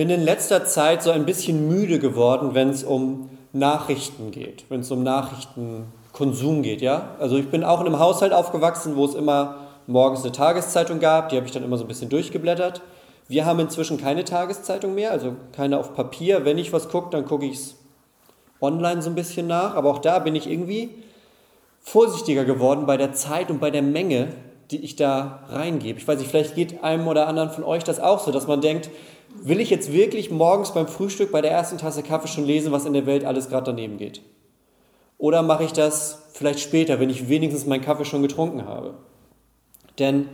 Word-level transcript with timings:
bin 0.00 0.08
in 0.08 0.22
letzter 0.22 0.64
Zeit 0.64 1.02
so 1.02 1.10
ein 1.10 1.26
bisschen 1.26 1.68
müde 1.68 1.98
geworden, 1.98 2.54
wenn 2.54 2.70
es 2.70 2.84
um 2.84 3.28
Nachrichten 3.52 4.30
geht, 4.30 4.64
wenn 4.70 4.80
es 4.80 4.90
um 4.90 5.02
Nachrichtenkonsum 5.02 6.62
geht, 6.62 6.80
ja? 6.80 7.16
Also 7.20 7.36
ich 7.36 7.50
bin 7.50 7.62
auch 7.64 7.82
in 7.82 7.86
einem 7.86 7.98
Haushalt 7.98 8.32
aufgewachsen, 8.32 8.96
wo 8.96 9.04
es 9.04 9.14
immer 9.14 9.56
morgens 9.86 10.22
eine 10.22 10.32
Tageszeitung 10.32 11.00
gab, 11.00 11.28
die 11.28 11.36
habe 11.36 11.44
ich 11.44 11.52
dann 11.52 11.62
immer 11.62 11.76
so 11.76 11.84
ein 11.84 11.88
bisschen 11.88 12.08
durchgeblättert. 12.08 12.80
Wir 13.28 13.44
haben 13.44 13.60
inzwischen 13.60 13.98
keine 13.98 14.24
Tageszeitung 14.24 14.94
mehr, 14.94 15.10
also 15.10 15.36
keine 15.52 15.78
auf 15.78 15.94
Papier. 15.94 16.46
Wenn 16.46 16.56
ich 16.56 16.72
was 16.72 16.88
gucke, 16.88 17.10
dann 17.10 17.26
gucke 17.26 17.44
ich 17.44 17.58
es 17.58 17.74
online 18.62 19.02
so 19.02 19.10
ein 19.10 19.14
bisschen 19.14 19.48
nach, 19.48 19.74
aber 19.76 19.90
auch 19.90 19.98
da 19.98 20.18
bin 20.18 20.34
ich 20.34 20.50
irgendwie 20.50 20.94
vorsichtiger 21.82 22.46
geworden 22.46 22.86
bei 22.86 22.96
der 22.96 23.12
Zeit 23.12 23.50
und 23.50 23.60
bei 23.60 23.70
der 23.70 23.82
Menge, 23.82 24.28
die 24.70 24.82
ich 24.82 24.96
da 24.96 25.40
reingebe. 25.50 25.98
Ich 25.98 26.08
weiß 26.08 26.18
nicht, 26.18 26.30
vielleicht 26.30 26.54
geht 26.54 26.82
einem 26.82 27.06
oder 27.06 27.28
anderen 27.28 27.50
von 27.50 27.64
euch 27.64 27.84
das 27.84 28.00
auch 28.00 28.20
so, 28.20 28.30
dass 28.30 28.46
man 28.46 28.62
denkt, 28.62 28.88
will 29.42 29.60
ich 29.60 29.70
jetzt 29.70 29.92
wirklich 29.92 30.30
morgens 30.30 30.72
beim 30.72 30.88
Frühstück 30.88 31.32
bei 31.32 31.40
der 31.40 31.50
ersten 31.50 31.78
Tasse 31.78 32.02
Kaffee 32.02 32.28
schon 32.28 32.44
lesen, 32.44 32.72
was 32.72 32.84
in 32.84 32.92
der 32.92 33.06
Welt 33.06 33.24
alles 33.24 33.48
gerade 33.48 33.66
daneben 33.66 33.96
geht? 33.96 34.20
Oder 35.18 35.42
mache 35.42 35.64
ich 35.64 35.72
das 35.72 36.22
vielleicht 36.32 36.60
später, 36.60 37.00
wenn 37.00 37.10
ich 37.10 37.28
wenigstens 37.28 37.66
meinen 37.66 37.82
Kaffee 37.82 38.04
schon 38.04 38.22
getrunken 38.22 38.66
habe? 38.66 38.94
Denn 39.98 40.28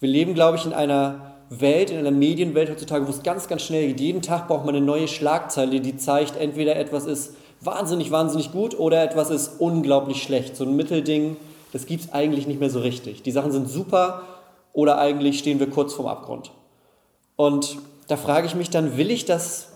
wir 0.00 0.08
leben, 0.08 0.34
glaube 0.34 0.56
ich, 0.56 0.66
in 0.66 0.72
einer 0.72 1.34
Welt, 1.50 1.90
in 1.90 1.98
einer 1.98 2.10
Medienwelt 2.10 2.70
heutzutage, 2.70 3.06
wo 3.06 3.10
es 3.10 3.22
ganz, 3.22 3.48
ganz 3.48 3.62
schnell 3.62 3.88
geht. 3.88 4.00
Jeden 4.00 4.22
Tag 4.22 4.48
braucht 4.48 4.64
man 4.64 4.74
eine 4.74 4.84
neue 4.84 5.08
Schlagzeile, 5.08 5.80
die 5.80 5.96
zeigt, 5.96 6.36
entweder 6.36 6.76
etwas 6.76 7.06
ist 7.06 7.34
wahnsinnig, 7.60 8.10
wahnsinnig 8.10 8.52
gut 8.52 8.78
oder 8.78 9.02
etwas 9.02 9.30
ist 9.30 9.60
unglaublich 9.60 10.22
schlecht. 10.22 10.56
So 10.56 10.64
ein 10.64 10.76
Mittelding, 10.76 11.36
das 11.72 11.86
gibt 11.86 12.04
es 12.04 12.12
eigentlich 12.12 12.46
nicht 12.46 12.60
mehr 12.60 12.70
so 12.70 12.80
richtig. 12.80 13.22
Die 13.22 13.32
Sachen 13.32 13.52
sind 13.52 13.68
super 13.68 14.22
oder 14.72 14.98
eigentlich 14.98 15.38
stehen 15.38 15.58
wir 15.58 15.68
kurz 15.68 15.92
vorm 15.92 16.08
Abgrund. 16.08 16.52
Und 17.36 17.78
da 18.10 18.16
frage 18.16 18.46
ich 18.46 18.56
mich 18.56 18.70
dann, 18.70 18.96
will 18.96 19.10
ich 19.10 19.24
das 19.24 19.68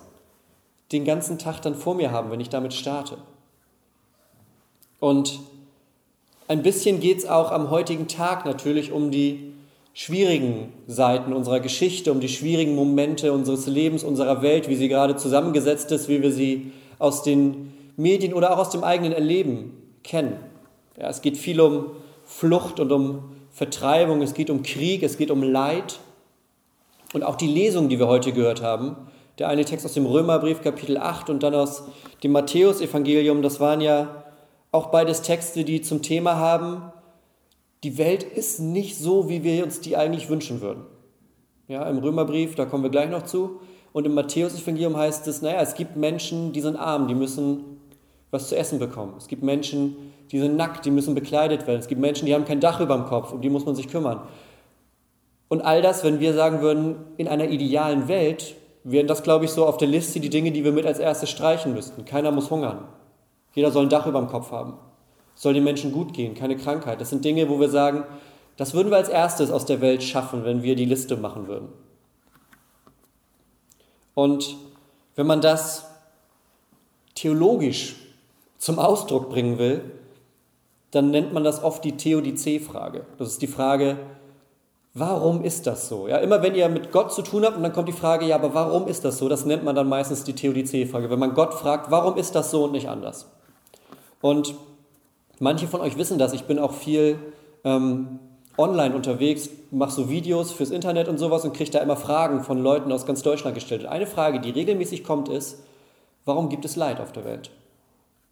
den 0.91 1.05
ganzen 1.05 1.39
Tag 1.39 1.61
dann 1.63 1.77
vor 1.77 1.95
mir 1.95 2.11
haben, 2.11 2.33
wenn 2.33 2.41
ich 2.41 2.49
damit 2.49 2.75
starte? 2.75 3.19
Und 4.99 5.39
ein 6.49 6.63
bisschen 6.63 6.99
geht 6.99 7.19
es 7.19 7.27
auch 7.27 7.53
am 7.53 7.71
heutigen 7.71 8.09
Tag 8.09 8.45
natürlich 8.45 8.91
um 8.91 9.13
die 9.13 9.53
schwierigen 9.93 10.73
Seiten 10.89 11.33
unserer 11.33 11.61
Geschichte, 11.61 12.11
um 12.11 12.19
die 12.19 12.29
schwierigen 12.29 12.75
Momente 12.75 13.33
unseres 13.33 13.67
Lebens, 13.67 14.03
unserer 14.03 14.43
Welt, 14.43 14.69
wie 14.69 14.75
sie 14.75 14.89
gerade 14.89 15.15
zusammengesetzt 15.15 15.93
ist, 15.93 16.09
wie 16.09 16.21
wir 16.21 16.33
sie 16.33 16.73
aus 16.99 17.23
den 17.23 17.73
Medien 17.97 18.35
oder 18.35 18.53
auch 18.53 18.59
aus 18.59 18.71
dem 18.71 18.83
eigenen 18.83 19.13
Erleben 19.13 19.81
kennen. 20.03 20.39
Ja, 20.99 21.09
es 21.09 21.23
geht 21.23 21.37
viel 21.37 21.61
um 21.61 21.93
Flucht 22.25 22.81
und 22.81 22.91
um 22.91 23.37
Vertreibung, 23.53 24.23
es 24.23 24.35
geht 24.35 24.51
um 24.51 24.65
Krieg, 24.65 25.05
es 25.05 25.17
geht 25.19 25.31
um 25.31 25.45
Leid. 25.45 26.01
Und 27.15 27.23
auch 27.23 27.37
die 27.37 27.47
Lesung, 27.47 27.89
die 27.89 28.01
wir 28.01 28.09
heute 28.09 28.33
gehört 28.33 28.61
haben, 28.61 28.97
der 29.39 29.49
eine 29.49 29.65
Text 29.65 29.87
aus 29.87 29.95
dem 29.95 30.05
Römerbrief 30.05 30.63
Kapitel 30.63 30.99
8 30.99 31.31
und 31.31 31.45
dann 31.45 31.55
aus 31.55 31.85
dem 32.25 32.33
Matthäusevangelium, 32.33 33.41
das 33.41 33.61
waren 33.61 33.81
ja 33.81 34.25
auch 34.73 34.87
beides 34.87 35.23
Texte, 35.23 35.63
die 35.63 35.81
zum 35.81 36.03
Thema 36.03 36.35
haben, 36.35 36.93
die 37.85 37.99
Welt 37.99 38.25
ist 38.25 38.59
nicht 38.59 38.99
so, 38.99 39.29
wie 39.29 39.45
wir 39.45 39.63
uns 39.63 39.81
die 39.81 39.97
eigentlich 39.97 40.29
wünschen 40.29 40.61
würden. 40.61 40.87
Ja, 41.69 41.89
im 41.89 41.99
Römerbrief, 41.99 42.57
da 42.57 42.65
kommen 42.65 42.83
wir 42.83 42.91
gleich 42.91 43.11
noch 43.11 43.23
zu. 43.23 43.61
Und 43.93 44.07
im 44.07 44.15
Matthäusevangelium 44.15 44.97
heißt 44.97 45.29
es, 45.29 45.41
naja, 45.41 45.61
es 45.61 45.77
gibt 45.77 45.95
Menschen, 45.97 46.53
die 46.53 46.63
sind 46.63 46.75
arm, 46.75 47.07
die 47.07 47.15
müssen 47.15 47.79
was 48.33 48.49
zu 48.49 48.57
essen 48.57 48.81
bekommen. 48.81 49.15
Es 49.19 49.29
gibt 49.29 49.45
Menschen, 49.45 49.95
die 50.33 50.41
sind 50.41 50.57
nackt, 50.57 50.85
die 50.85 50.91
müssen 50.91 51.15
bekleidet 51.15 51.69
werden. 51.69 51.79
Es 51.79 51.87
gibt 51.87 52.01
Menschen, 52.01 52.27
die 52.27 52.35
haben 52.35 52.45
kein 52.45 52.59
Dach 52.59 52.81
über 52.81 52.97
dem 52.97 53.05
Kopf, 53.05 53.33
um 53.33 53.41
die 53.41 53.51
muss 53.51 53.65
man 53.65 53.77
sich 53.77 53.87
kümmern. 53.87 54.23
Und 55.49 55.63
all 55.63 55.83
das, 55.83 56.05
wenn 56.05 56.21
wir 56.21 56.35
sagen 56.35 56.61
würden, 56.61 56.97
in 57.17 57.29
einer 57.29 57.49
idealen 57.49 58.09
Welt, 58.09 58.55
wären 58.83 59.07
das, 59.07 59.23
glaube 59.23 59.45
ich, 59.45 59.51
so 59.51 59.67
auf 59.67 59.77
der 59.77 59.89
Liste 59.89 60.21
die 60.21 60.31
Dinge, 60.31 60.53
die 60.53 60.65
wir 60.65 60.73
mit 60.73 60.87
als 60.87 60.99
erstes 60.99 61.31
streichen 61.31 61.75
müssten. 61.75 62.05
Keiner 62.05 62.31
muss 62.31 62.51
hungern. 62.51 62.89
Jeder 63.55 63.71
soll 63.71 63.85
ein 63.85 63.91
Dach 63.91 64.07
über 64.07 64.21
dem 64.21 64.29
Kopf 64.29 64.51
haben. 64.51 64.75
Es 65.35 65.43
soll 65.43 65.55
den 65.55 65.65
Menschen 65.65 65.93
gut 65.93 66.13
gehen, 66.13 66.35
keine 66.35 66.57
Krankheit. 66.57 67.01
Das 67.01 67.11
sind 67.11 67.25
Dinge, 67.25 67.49
wo 67.49 67.59
wir 67.61 67.69
sagen, 67.69 68.05
das 68.57 68.75
würden 68.75 68.91
wir 68.91 68.97
als 68.97 69.09
erstes 69.09 69.51
aus 69.51 69.65
der 69.67 69.81
Welt 69.81 70.03
schaffen, 70.03 70.45
wenn 70.45 70.63
wir 70.63 70.77
die 70.77 70.85
Liste 70.85 71.17
machen 71.17 71.49
würden. 71.49 71.69
Und 74.15 74.57
wenn 75.17 75.27
man 75.27 75.41
das 75.41 75.91
theologisch 77.15 77.97
zum 78.59 78.79
Ausdruck 78.79 79.31
bringen 79.31 79.59
will, 79.59 79.83
dann 80.91 81.11
nennt 81.11 81.33
man 81.33 81.43
das 81.43 81.63
oft 81.63 81.85
die 81.85 81.97
Theodizee-Frage. 81.97 83.05
Das 83.19 83.29
ist 83.29 83.43
die 83.43 83.49
Frage, 83.49 83.99
Warum 84.97 85.43
ist 85.43 85.67
das 85.67 85.89
so? 85.89 86.07
Ja, 86.07 86.19
immer 86.19 86.41
wenn 86.41 86.55
ihr 86.55 86.69
mit 86.69 86.93
Gott 86.93 87.13
zu 87.13 87.23
tun 87.23 87.45
habt 87.45 87.57
und 87.57 87.65
dann 87.65 87.73
kommt 87.73 87.89
die 87.89 87.93
Frage, 87.93 88.27
ja, 88.27 88.37
aber 88.37 88.55
warum 88.55 88.87
ist 88.87 89.05
das 89.05 89.19
so? 89.19 89.29
Das 89.29 89.45
nennt 89.45 89.65
man 89.65 89.75
dann 89.75 89.89
meistens 89.89 90.23
die 90.23 90.35
Theodizee-Frage. 90.35 91.11
Wenn 91.11 91.19
man 91.19 91.35
Gott 91.35 91.53
fragt, 91.53 91.91
warum 91.91 92.17
ist 92.17 92.37
das 92.37 92.53
so 92.53 92.65
und 92.65 92.73
nicht 92.73 92.89
anders? 92.89 93.29
Und 94.21 94.55
manche 95.41 95.67
von 95.67 95.81
euch 95.81 95.99
wissen 95.99 96.17
das. 96.17 96.33
Ich 96.33 96.45
bin 96.45 96.61
auch 96.61 96.73
viel 96.73 97.19
ähm, 97.65 98.21
online 98.57 98.95
unterwegs, 98.95 99.51
mache 99.73 99.91
so 99.91 100.09
Videos 100.09 100.53
fürs 100.53 100.71
Internet 100.71 101.09
und 101.09 101.19
sowas 101.19 101.45
und 101.45 101.55
kriege 101.55 101.73
da 101.73 101.81
immer 101.81 101.97
Fragen 101.97 102.45
von 102.45 102.63
Leuten 102.63 102.93
aus 102.93 103.05
ganz 103.05 103.23
Deutschland 103.23 103.57
gestellt. 103.57 103.83
Und 103.83 103.89
eine 103.89 104.07
Frage, 104.07 104.39
die 104.39 104.51
regelmäßig 104.51 105.03
kommt, 105.03 105.29
ist, 105.29 105.59
warum 106.25 106.49
gibt 106.49 106.65
es 106.65 106.77
Leid 106.77 107.01
auf 107.01 107.11
der 107.11 107.25
Welt? 107.25 107.51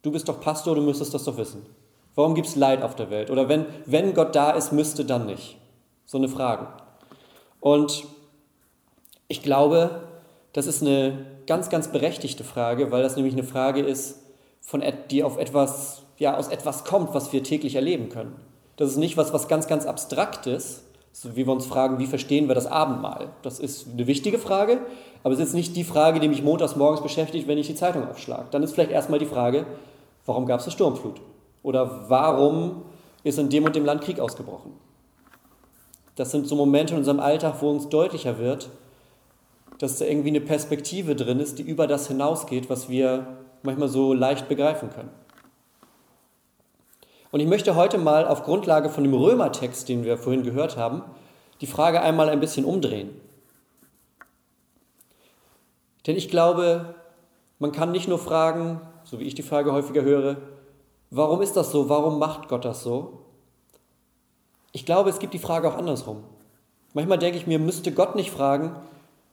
Du 0.01 0.13
bist 0.13 0.29
doch 0.29 0.39
Pastor, 0.39 0.75
du 0.75 0.81
müsstest 0.81 1.13
das 1.13 1.25
doch 1.25 1.35
wissen. 1.35 1.65
Warum 2.15 2.35
gibt 2.35 2.47
es 2.47 2.55
Leid 2.55 2.83
auf 2.83 2.95
der 2.95 3.09
Welt? 3.09 3.29
Oder 3.31 3.49
wenn, 3.49 3.65
wenn 3.85 4.13
Gott 4.13 4.33
da 4.33 4.51
ist, 4.51 4.71
müsste 4.71 5.03
dann 5.03 5.25
nicht. 5.25 5.57
So 6.05 6.17
eine 6.17 6.27
Frage. 6.27 6.67
Und 7.59 8.05
ich 9.27 9.41
glaube, 9.41 10.01
das 10.53 10.67
ist 10.67 10.81
eine 10.81 11.25
ganz, 11.47 11.69
ganz 11.69 11.87
berechtigte 11.87 12.43
Frage, 12.43 12.91
weil 12.91 13.03
das 13.03 13.15
nämlich 13.15 13.33
eine 13.33 13.43
Frage 13.43 13.81
ist, 13.81 14.19
von, 14.61 14.83
die 15.09 15.23
auf 15.23 15.37
etwas, 15.37 16.03
ja, 16.17 16.37
aus 16.37 16.47
etwas 16.47 16.85
kommt, 16.85 17.13
was 17.13 17.33
wir 17.33 17.43
täglich 17.43 17.75
erleben 17.75 18.09
können. 18.09 18.35
Das 18.75 18.89
ist 18.89 18.97
nicht 18.97 19.17
was, 19.17 19.33
was 19.33 19.47
ganz, 19.47 19.67
ganz 19.67 19.85
Abstraktes, 19.85 20.83
so 21.11 21.35
wie 21.35 21.45
wir 21.45 21.53
uns 21.53 21.65
fragen, 21.65 21.99
wie 21.99 22.07
verstehen 22.07 22.47
wir 22.47 22.55
das 22.55 22.65
Abendmahl? 22.65 23.29
Das 23.43 23.59
ist 23.59 23.87
eine 23.93 24.07
wichtige 24.07 24.39
Frage, 24.39 24.79
aber 25.23 25.33
es 25.33 25.39
ist 25.39 25.53
nicht 25.53 25.75
die 25.75 25.83
Frage, 25.83 26.19
die 26.19 26.27
mich 26.27 26.41
montags 26.41 26.75
morgens 26.75 27.01
beschäftigt, 27.01 27.47
wenn 27.47 27.57
ich 27.57 27.67
die 27.67 27.75
Zeitung 27.75 28.09
aufschlage. 28.09 28.47
Dann 28.51 28.63
ist 28.63 28.73
vielleicht 28.73 28.91
erstmal 28.91 29.19
die 29.19 29.25
Frage, 29.25 29.65
warum 30.25 30.45
gab 30.45 30.59
es 30.59 30.65
eine 30.65 30.73
Sturmflut? 30.73 31.21
Oder 31.61 32.09
warum 32.09 32.83
ist 33.23 33.37
in 33.37 33.49
dem 33.49 33.63
und 33.63 33.75
dem 33.75 33.85
Land 33.85 34.01
Krieg 34.01 34.19
ausgebrochen? 34.19 34.71
Das 36.15 36.31
sind 36.31 36.47
so 36.47 36.55
Momente 36.55 36.93
in 36.93 36.99
unserem 36.99 37.19
Alltag, 37.19 37.55
wo 37.61 37.69
uns 37.69 37.89
deutlicher 37.89 38.37
wird, 38.37 38.69
dass 39.79 39.97
da 39.97 40.05
irgendwie 40.05 40.29
eine 40.29 40.41
Perspektive 40.41 41.15
drin 41.15 41.39
ist, 41.39 41.59
die 41.59 41.63
über 41.63 41.87
das 41.87 42.07
hinausgeht, 42.07 42.69
was 42.69 42.89
wir 42.89 43.37
manchmal 43.63 43.89
so 43.89 44.13
leicht 44.13 44.47
begreifen 44.47 44.89
können. 44.91 45.09
Und 47.31 47.39
ich 47.39 47.47
möchte 47.47 47.75
heute 47.75 47.97
mal 47.97 48.27
auf 48.27 48.43
Grundlage 48.43 48.89
von 48.89 49.03
dem 49.03 49.13
Römertext, 49.15 49.89
den 49.89 50.03
wir 50.03 50.17
vorhin 50.17 50.43
gehört 50.43 50.77
haben, 50.77 51.01
die 51.61 51.67
Frage 51.67 52.01
einmal 52.01 52.29
ein 52.29 52.39
bisschen 52.39 52.63
umdrehen. 52.63 53.09
Denn 56.05 56.15
ich 56.15 56.29
glaube, 56.29 56.93
man 57.57 57.71
kann 57.71 57.91
nicht 57.91 58.07
nur 58.07 58.19
fragen, 58.19 58.81
so 59.03 59.19
wie 59.19 59.23
ich 59.23 59.35
die 59.35 59.41
Frage 59.41 59.71
häufiger 59.71 60.03
höre, 60.03 60.37
warum 61.09 61.41
ist 61.41 61.55
das 61.55 61.71
so, 61.71 61.89
warum 61.89 62.19
macht 62.19 62.49
Gott 62.49 62.65
das 62.65 62.83
so, 62.83 63.21
ich 64.73 64.85
glaube, 64.85 65.09
es 65.11 65.19
gibt 65.19 65.33
die 65.33 65.39
Frage 65.39 65.69
auch 65.69 65.77
andersrum. 65.77 66.23
Manchmal 66.93 67.19
denke 67.19 67.37
ich 67.37 67.47
mir, 67.47 67.59
müsste 67.59 67.91
Gott 67.91 68.15
nicht 68.15 68.31
fragen, 68.31 68.75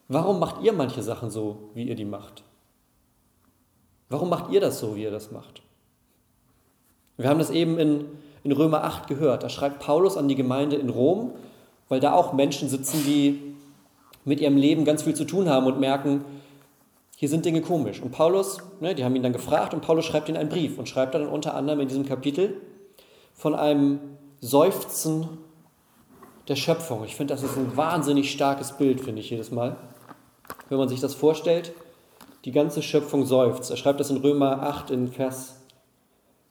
warum 0.07 0.39
macht 0.39 0.63
ihr 0.63 0.73
manche 0.73 1.03
Sachen 1.03 1.31
so, 1.31 1.71
wie 1.75 1.85
ihr 1.85 1.97
die 1.97 2.05
macht? 2.05 2.45
Warum 4.11 4.29
macht 4.29 4.53
ihr 4.53 4.61
das 4.61 4.79
so, 4.79 4.97
wie 4.97 5.03
ihr 5.03 5.11
das 5.11 5.33
macht? 5.33 5.63
Wir 7.17 7.29
haben 7.29 7.39
das 7.39 7.51
eben 7.51 7.79
in, 7.79 8.05
in 8.45 8.53
Römer 8.53 8.85
8 8.85 9.07
gehört. 9.07 9.43
Da 9.43 9.49
schreibt 9.49 9.81
Paulus 9.81 10.17
an 10.17 10.29
die 10.29 10.35
Gemeinde 10.35 10.77
in 10.77 10.91
Rom, 10.91 11.33
weil 11.89 12.01
da 12.01 12.13
auch 12.13 12.33
Menschen 12.33 12.69
sitzen, 12.69 13.03
die 13.05 13.55
mit 14.25 14.41
ihrem 14.41 14.57
Leben 14.57 14.85
ganz 14.85 15.03
viel 15.03 15.15
zu 15.15 15.25
tun 15.25 15.49
haben 15.49 15.67
und 15.67 15.81
merken, 15.81 16.25
hier 17.17 17.29
sind 17.29 17.45
Dinge 17.45 17.63
komisch. 17.63 18.01
Und 18.01 18.13
Paulus, 18.13 18.59
ne, 18.81 18.95
die 18.95 19.05
haben 19.05 19.17
ihn 19.17 19.23
dann 19.23 19.33
gefragt 19.33 19.73
und 19.75 19.81
Paulus 19.81 20.05
schreibt 20.05 20.29
ihnen 20.29 20.39
einen 20.39 20.49
Brief 20.49 20.79
und 20.79 20.89
schreibt 20.89 21.15
dann 21.15 21.27
unter 21.27 21.55
anderem 21.55 21.81
in 21.81 21.89
diesem 21.89 22.07
Kapitel 22.07 22.61
von 23.35 23.55
einem 23.55 24.01
Seufzen 24.41 25.29
der 26.49 26.57
Schöpfung. 26.57 27.05
Ich 27.05 27.17
finde, 27.17 27.35
das 27.35 27.43
ist 27.43 27.57
ein 27.57 27.77
wahnsinnig 27.77 28.31
starkes 28.33 28.73
Bild, 28.73 29.01
finde 29.01 29.21
ich 29.21 29.31
jedes 29.31 29.51
Mal. 29.51 29.77
Wenn 30.69 30.79
man 30.79 30.89
sich 30.89 31.01
das 31.01 31.15
vorstellt, 31.15 31.73
die 32.45 32.53
ganze 32.53 32.83
Schöpfung 32.83 33.27
seufzt. 33.27 33.71
Er 33.71 33.77
schreibt 33.77 34.01
das 34.01 34.11
in 34.11 34.17
Römer 34.17 34.63
8 34.63 34.91
in 34.91 35.09
Vers 35.09 35.57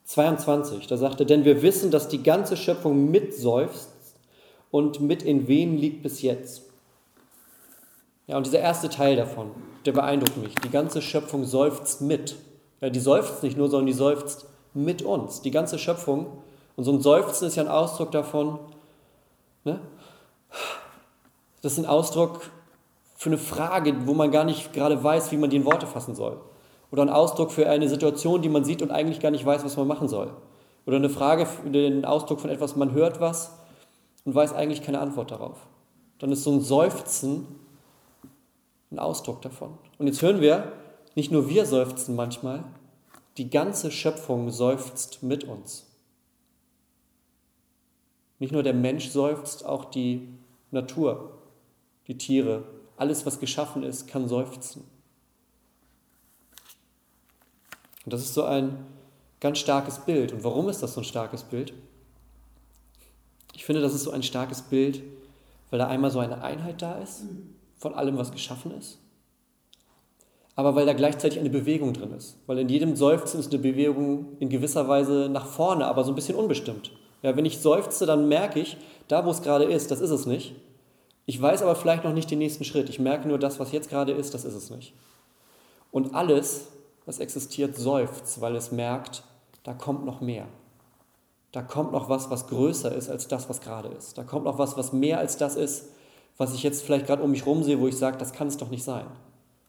22. 0.04 0.86
Da 0.86 0.96
sagt 0.96 1.20
er, 1.20 1.26
denn 1.26 1.44
wir 1.44 1.62
wissen, 1.62 1.90
dass 1.90 2.08
die 2.08 2.22
ganze 2.22 2.56
Schöpfung 2.56 3.10
mitseufzt 3.10 3.90
und 4.70 5.00
mit 5.00 5.22
in 5.22 5.48
Wehen 5.48 5.76
liegt 5.76 6.02
bis 6.02 6.22
jetzt. 6.22 6.62
Ja, 8.26 8.36
und 8.36 8.46
dieser 8.46 8.60
erste 8.60 8.88
Teil 8.88 9.16
davon, 9.16 9.50
der 9.84 9.92
beeindruckt 9.92 10.36
mich. 10.36 10.54
Die 10.54 10.70
ganze 10.70 11.02
Schöpfung 11.02 11.44
seufzt 11.44 12.00
mit. 12.00 12.36
Ja, 12.80 12.88
die 12.88 13.00
seufzt 13.00 13.42
nicht 13.42 13.56
nur, 13.56 13.68
sondern 13.68 13.86
die 13.86 13.92
seufzt 13.92 14.46
mit 14.72 15.02
uns. 15.02 15.42
Die 15.42 15.50
ganze 15.50 15.78
Schöpfung 15.78 16.26
und 16.80 16.84
so 16.84 16.92
ein 16.92 17.02
Seufzen 17.02 17.46
ist 17.46 17.56
ja 17.56 17.62
ein 17.62 17.68
Ausdruck 17.68 18.10
davon, 18.10 18.58
ne? 19.64 19.80
das 21.60 21.72
ist 21.72 21.78
ein 21.78 21.84
Ausdruck 21.84 22.40
für 23.18 23.28
eine 23.28 23.36
Frage, 23.36 23.94
wo 24.06 24.14
man 24.14 24.30
gar 24.30 24.44
nicht 24.44 24.72
gerade 24.72 25.04
weiß, 25.04 25.30
wie 25.30 25.36
man 25.36 25.50
die 25.50 25.56
in 25.56 25.66
Worte 25.66 25.86
fassen 25.86 26.14
soll. 26.14 26.40
Oder 26.90 27.02
ein 27.02 27.10
Ausdruck 27.10 27.52
für 27.52 27.68
eine 27.68 27.86
Situation, 27.86 28.40
die 28.40 28.48
man 28.48 28.64
sieht 28.64 28.80
und 28.80 28.92
eigentlich 28.92 29.20
gar 29.20 29.30
nicht 29.30 29.44
weiß, 29.44 29.62
was 29.62 29.76
man 29.76 29.88
machen 29.88 30.08
soll. 30.08 30.32
Oder 30.86 30.96
eine 30.96 31.10
Frage, 31.10 31.46
den 31.66 32.06
Ausdruck 32.06 32.40
von 32.40 32.48
etwas, 32.48 32.76
man 32.76 32.92
hört 32.92 33.20
was 33.20 33.58
und 34.24 34.34
weiß 34.34 34.54
eigentlich 34.54 34.82
keine 34.82 35.00
Antwort 35.00 35.32
darauf. 35.32 35.58
Dann 36.18 36.32
ist 36.32 36.44
so 36.44 36.50
ein 36.50 36.62
Seufzen 36.62 37.46
ein 38.90 38.98
Ausdruck 38.98 39.42
davon. 39.42 39.76
Und 39.98 40.06
jetzt 40.06 40.22
hören 40.22 40.40
wir, 40.40 40.72
nicht 41.14 41.30
nur 41.30 41.46
wir 41.46 41.66
seufzen 41.66 42.16
manchmal, 42.16 42.64
die 43.36 43.50
ganze 43.50 43.90
Schöpfung 43.90 44.50
seufzt 44.50 45.22
mit 45.22 45.44
uns. 45.44 45.89
Nicht 48.40 48.52
nur 48.52 48.64
der 48.64 48.74
Mensch 48.74 49.10
seufzt, 49.10 49.64
auch 49.64 49.84
die 49.84 50.28
Natur, 50.72 51.38
die 52.08 52.18
Tiere, 52.18 52.64
alles, 52.96 53.24
was 53.24 53.38
geschaffen 53.38 53.84
ist, 53.84 54.08
kann 54.08 54.28
seufzen. 54.28 54.82
Und 58.04 58.12
das 58.12 58.22
ist 58.22 58.34
so 58.34 58.42
ein 58.42 58.84
ganz 59.38 59.58
starkes 59.58 60.00
Bild. 60.00 60.32
Und 60.32 60.42
warum 60.42 60.68
ist 60.68 60.82
das 60.82 60.94
so 60.94 61.00
ein 61.00 61.04
starkes 61.04 61.44
Bild? 61.44 61.72
Ich 63.54 63.64
finde, 63.64 63.82
das 63.82 63.94
ist 63.94 64.04
so 64.04 64.10
ein 64.10 64.22
starkes 64.22 64.62
Bild, 64.62 65.02
weil 65.70 65.78
da 65.78 65.86
einmal 65.86 66.10
so 66.10 66.18
eine 66.18 66.42
Einheit 66.42 66.82
da 66.82 66.98
ist 66.98 67.24
von 67.76 67.94
allem, 67.94 68.18
was 68.18 68.32
geschaffen 68.32 68.72
ist, 68.72 68.98
aber 70.54 70.74
weil 70.74 70.86
da 70.86 70.92
gleichzeitig 70.92 71.38
eine 71.38 71.50
Bewegung 71.50 71.94
drin 71.94 72.12
ist. 72.12 72.36
Weil 72.46 72.58
in 72.58 72.68
jedem 72.68 72.96
Seufzen 72.96 73.40
ist 73.40 73.52
eine 73.52 73.62
Bewegung 73.62 74.36
in 74.40 74.48
gewisser 74.48 74.88
Weise 74.88 75.28
nach 75.30 75.46
vorne, 75.46 75.86
aber 75.86 76.04
so 76.04 76.12
ein 76.12 76.14
bisschen 76.14 76.36
unbestimmt. 76.36 76.90
Ja, 77.22 77.36
wenn 77.36 77.44
ich 77.44 77.58
seufze, 77.58 78.06
dann 78.06 78.28
merke 78.28 78.60
ich, 78.60 78.76
da 79.08 79.24
wo 79.24 79.30
es 79.30 79.42
gerade 79.42 79.64
ist, 79.64 79.90
das 79.90 80.00
ist 80.00 80.10
es 80.10 80.26
nicht. 80.26 80.54
Ich 81.26 81.40
weiß 81.40 81.62
aber 81.62 81.76
vielleicht 81.76 82.04
noch 82.04 82.12
nicht 82.12 82.30
den 82.30 82.38
nächsten 82.38 82.64
Schritt. 82.64 82.88
Ich 82.88 82.98
merke 82.98 83.28
nur, 83.28 83.38
das, 83.38 83.60
was 83.60 83.72
jetzt 83.72 83.90
gerade 83.90 84.12
ist, 84.12 84.34
das 84.34 84.44
ist 84.44 84.54
es 84.54 84.70
nicht. 84.70 84.94
Und 85.92 86.14
alles, 86.14 86.68
was 87.06 87.20
existiert, 87.20 87.76
seufzt, 87.76 88.40
weil 88.40 88.56
es 88.56 88.72
merkt, 88.72 89.22
da 89.62 89.74
kommt 89.74 90.04
noch 90.04 90.20
mehr. 90.20 90.46
Da 91.52 91.62
kommt 91.62 91.92
noch 91.92 92.08
was, 92.08 92.30
was 92.30 92.46
größer 92.46 92.94
ist 92.94 93.10
als 93.10 93.28
das, 93.28 93.48
was 93.48 93.60
gerade 93.60 93.88
ist. 93.88 94.16
Da 94.16 94.22
kommt 94.22 94.44
noch 94.44 94.58
was, 94.58 94.76
was 94.76 94.92
mehr 94.92 95.18
als 95.18 95.36
das 95.36 95.56
ist, 95.56 95.88
was 96.36 96.54
ich 96.54 96.62
jetzt 96.62 96.82
vielleicht 96.82 97.06
gerade 97.06 97.22
um 97.22 97.30
mich 97.30 97.44
herum 97.44 97.62
sehe, 97.62 97.80
wo 97.80 97.88
ich 97.88 97.96
sage, 97.96 98.16
das 98.16 98.32
kann 98.32 98.48
es 98.48 98.56
doch 98.56 98.70
nicht 98.70 98.84
sein. 98.84 99.06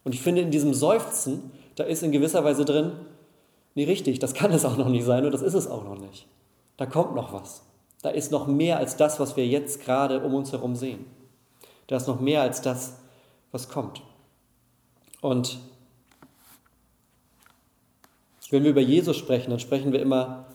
Und 0.03 0.15
ich 0.15 0.21
finde, 0.21 0.41
in 0.41 0.51
diesem 0.51 0.73
Seufzen, 0.73 1.51
da 1.75 1.83
ist 1.83 2.03
in 2.03 2.11
gewisser 2.11 2.43
Weise 2.43 2.65
drin, 2.65 2.93
nee, 3.75 3.83
richtig, 3.83 4.19
das 4.19 4.33
kann 4.33 4.51
es 4.51 4.65
auch 4.65 4.77
noch 4.77 4.89
nicht 4.89 5.05
sein 5.05 5.25
und 5.25 5.31
das 5.31 5.41
ist 5.41 5.53
es 5.53 5.67
auch 5.67 5.83
noch 5.83 5.97
nicht. 5.97 6.27
Da 6.81 6.87
kommt 6.87 7.13
noch 7.13 7.31
was. 7.31 7.61
Da 8.01 8.09
ist 8.09 8.31
noch 8.31 8.47
mehr 8.47 8.77
als 8.79 8.97
das, 8.97 9.19
was 9.19 9.37
wir 9.37 9.45
jetzt 9.45 9.81
gerade 9.81 10.19
um 10.21 10.33
uns 10.33 10.51
herum 10.51 10.75
sehen. 10.75 11.05
Da 11.85 11.95
ist 11.95 12.07
noch 12.07 12.19
mehr 12.19 12.41
als 12.41 12.63
das, 12.63 12.97
was 13.51 13.69
kommt. 13.69 14.01
Und 15.21 15.59
wenn 18.49 18.63
wir 18.63 18.71
über 18.71 18.81
Jesus 18.81 19.15
sprechen, 19.15 19.51
dann 19.51 19.59
sprechen 19.59 19.91
wir 19.91 20.01
immer 20.01 20.45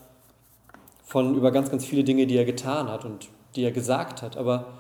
von 1.05 1.37
über 1.37 1.53
ganz, 1.53 1.71
ganz 1.71 1.85
viele 1.85 2.03
Dinge, 2.03 2.27
die 2.27 2.37
er 2.37 2.45
getan 2.45 2.89
hat 2.89 3.05
und 3.05 3.29
die 3.55 3.63
er 3.63 3.71
gesagt 3.71 4.21
hat. 4.21 4.37
Aber 4.37 4.73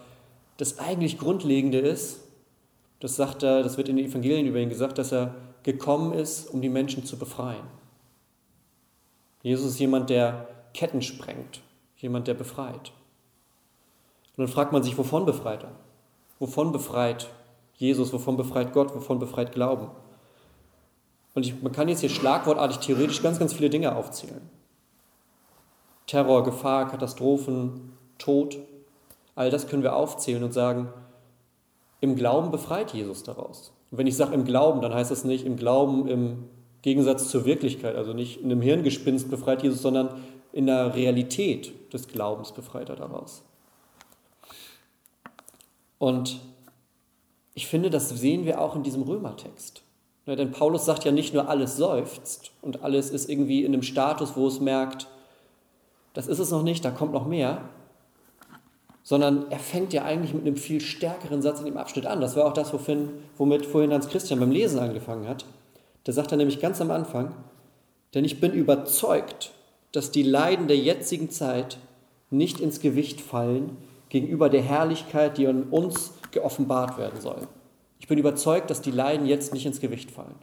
das 0.57 0.81
eigentlich 0.81 1.17
Grundlegende 1.17 1.79
ist, 1.79 2.23
das 2.99 3.15
sagt 3.15 3.45
er, 3.45 3.63
das 3.63 3.77
wird 3.77 3.89
in 3.89 3.95
den 3.95 4.07
Evangelien 4.07 4.49
über 4.49 4.59
ihn 4.59 4.69
gesagt, 4.69 4.99
dass 4.99 5.13
er 5.13 5.37
gekommen 5.63 6.13
ist, 6.13 6.53
um 6.53 6.61
die 6.61 6.69
Menschen 6.69 7.05
zu 7.05 7.17
befreien. 7.17 7.69
Jesus 9.45 9.75
ist 9.75 9.79
jemand, 9.79 10.11
der 10.11 10.49
Ketten 10.77 11.01
sprengt, 11.01 11.63
jemand, 11.97 12.29
der 12.29 12.35
befreit. 12.35 12.93
Und 14.37 14.45
dann 14.45 14.49
fragt 14.49 14.73
man 14.73 14.83
sich, 14.83 14.99
wovon 14.99 15.25
befreit 15.25 15.63
er? 15.63 15.73
Wovon 16.39 16.71
befreit 16.71 17.29
Jesus? 17.77 18.13
Wovon 18.13 18.37
befreit 18.37 18.75
Gott? 18.75 18.95
Wovon 18.95 19.19
befreit 19.19 19.53
Glauben? 19.53 19.89
Und 21.35 21.47
ich, 21.47 21.63
man 21.63 21.73
kann 21.73 21.89
jetzt 21.89 22.01
hier 22.01 22.11
schlagwortartig 22.11 22.79
theoretisch 22.79 23.23
ganz, 23.23 23.39
ganz 23.39 23.55
viele 23.55 23.71
Dinge 23.71 23.97
aufzählen. 23.97 24.43
Terror, 26.07 26.45
Gefahr, 26.45 26.89
Katastrophen, 26.89 27.93
Tod, 28.19 28.59
all 29.35 29.51
das 29.51 29.69
können 29.69 29.83
wir 29.83 29.97
aufzählen 29.97 30.45
und 30.45 30.53
sagen, 30.53 30.89
im 32.03 32.17
Glauben 32.17 32.51
befreit 32.51 32.93
Jesus 32.93 33.23
daraus. 33.23 33.73
Und 33.91 33.97
wenn 33.97 34.07
ich 34.07 34.17
sage 34.17 34.35
im 34.35 34.45
Glauben, 34.45 34.83
dann 34.83 34.93
heißt 34.93 35.11
das 35.11 35.25
nicht 35.25 35.47
im 35.47 35.57
Glauben 35.57 36.07
im 36.07 36.45
Gegensatz 36.83 37.31
zur 37.31 37.47
Wirklichkeit, 37.47 37.97
also 37.97 38.13
nicht 38.13 38.41
in 38.43 38.53
einem 38.53 38.61
Hirngespinst 38.61 39.31
befreit 39.31 39.63
Jesus, 39.63 39.83
sondern 39.83 40.21
in 40.57 40.69
der 40.69 40.95
Realität 40.95 41.93
des 41.93 42.09
Glaubens 42.09 42.51
befreit 42.51 42.89
er 42.89 42.97
daraus. 42.97 43.43
Und 45.99 46.41
ich 47.53 47.67
finde, 47.67 47.91
das 47.91 48.09
sehen 48.09 48.47
wir 48.47 48.59
auch 48.59 48.75
in 48.75 48.83
diesem 48.83 49.03
Römertext. 49.03 49.83
Ja, 50.25 50.35
denn 50.35 50.53
Paulus 50.53 50.87
sagt 50.87 51.05
ja 51.05 51.13
nicht 51.13 51.35
nur, 51.35 51.51
alles 51.51 51.77
seufzt 51.77 52.53
und 52.63 52.83
alles 52.83 53.11
ist 53.11 53.29
irgendwie 53.29 53.65
in 53.65 53.75
einem 53.75 53.83
Status, 53.83 54.35
wo 54.35 54.47
es 54.47 54.59
merkt, 54.59 55.09
das 56.15 56.27
ist 56.27 56.39
es 56.39 56.51
noch 56.51 56.63
nicht, 56.63 56.83
da 56.87 56.91
kommt 56.91 57.13
noch 57.13 57.27
mehr, 57.27 57.69
sondern 59.03 59.51
er 59.51 59.59
fängt 59.59 59.93
ja 59.93 60.05
eigentlich 60.05 60.33
mit 60.33 60.47
einem 60.47 60.57
viel 60.57 60.81
stärkeren 60.81 61.43
Satz 61.43 61.59
in 61.59 61.67
dem 61.67 61.77
Abschnitt 61.77 62.07
an. 62.07 62.23
Das 62.23 62.35
war 62.35 62.47
auch 62.47 62.55
das, 62.55 62.73
wofür, 62.73 63.11
womit 63.37 63.67
vorhin 63.67 63.93
Hans 63.93 64.09
Christian 64.09 64.41
beim 64.41 64.53
Lesen 64.53 64.79
angefangen 64.79 65.29
hat. 65.29 65.45
Da 66.05 66.13
sagt 66.13 66.33
er 66.33 66.39
nämlich 66.39 66.61
ganz 66.61 66.81
am 66.81 66.91
Anfang, 66.91 67.35
denn 68.15 68.25
ich 68.25 68.41
bin 68.41 68.53
überzeugt, 68.53 69.53
dass 69.97 70.11
die 70.11 70.23
Leiden 70.23 70.69
der 70.69 70.77
jetzigen 70.77 71.31
Zeit 71.31 71.79
nicht 72.29 72.61
ins 72.61 72.81
Gewicht 72.81 73.19
fallen 73.19 73.79
gegenüber 74.11 74.51
der 74.51 74.61
Herrlichkeit, 74.61 75.39
die 75.39 75.47
an 75.47 75.63
uns 75.71 76.13
geoffenbart 76.33 76.99
werden 76.99 77.19
soll. 77.19 77.49
Ich 77.99 78.07
bin 78.07 78.19
überzeugt, 78.19 78.69
dass 78.69 78.83
die 78.83 78.91
Leiden 78.91 79.25
jetzt 79.25 79.55
nicht 79.55 79.65
ins 79.65 79.81
Gewicht 79.81 80.11
fallen. 80.11 80.35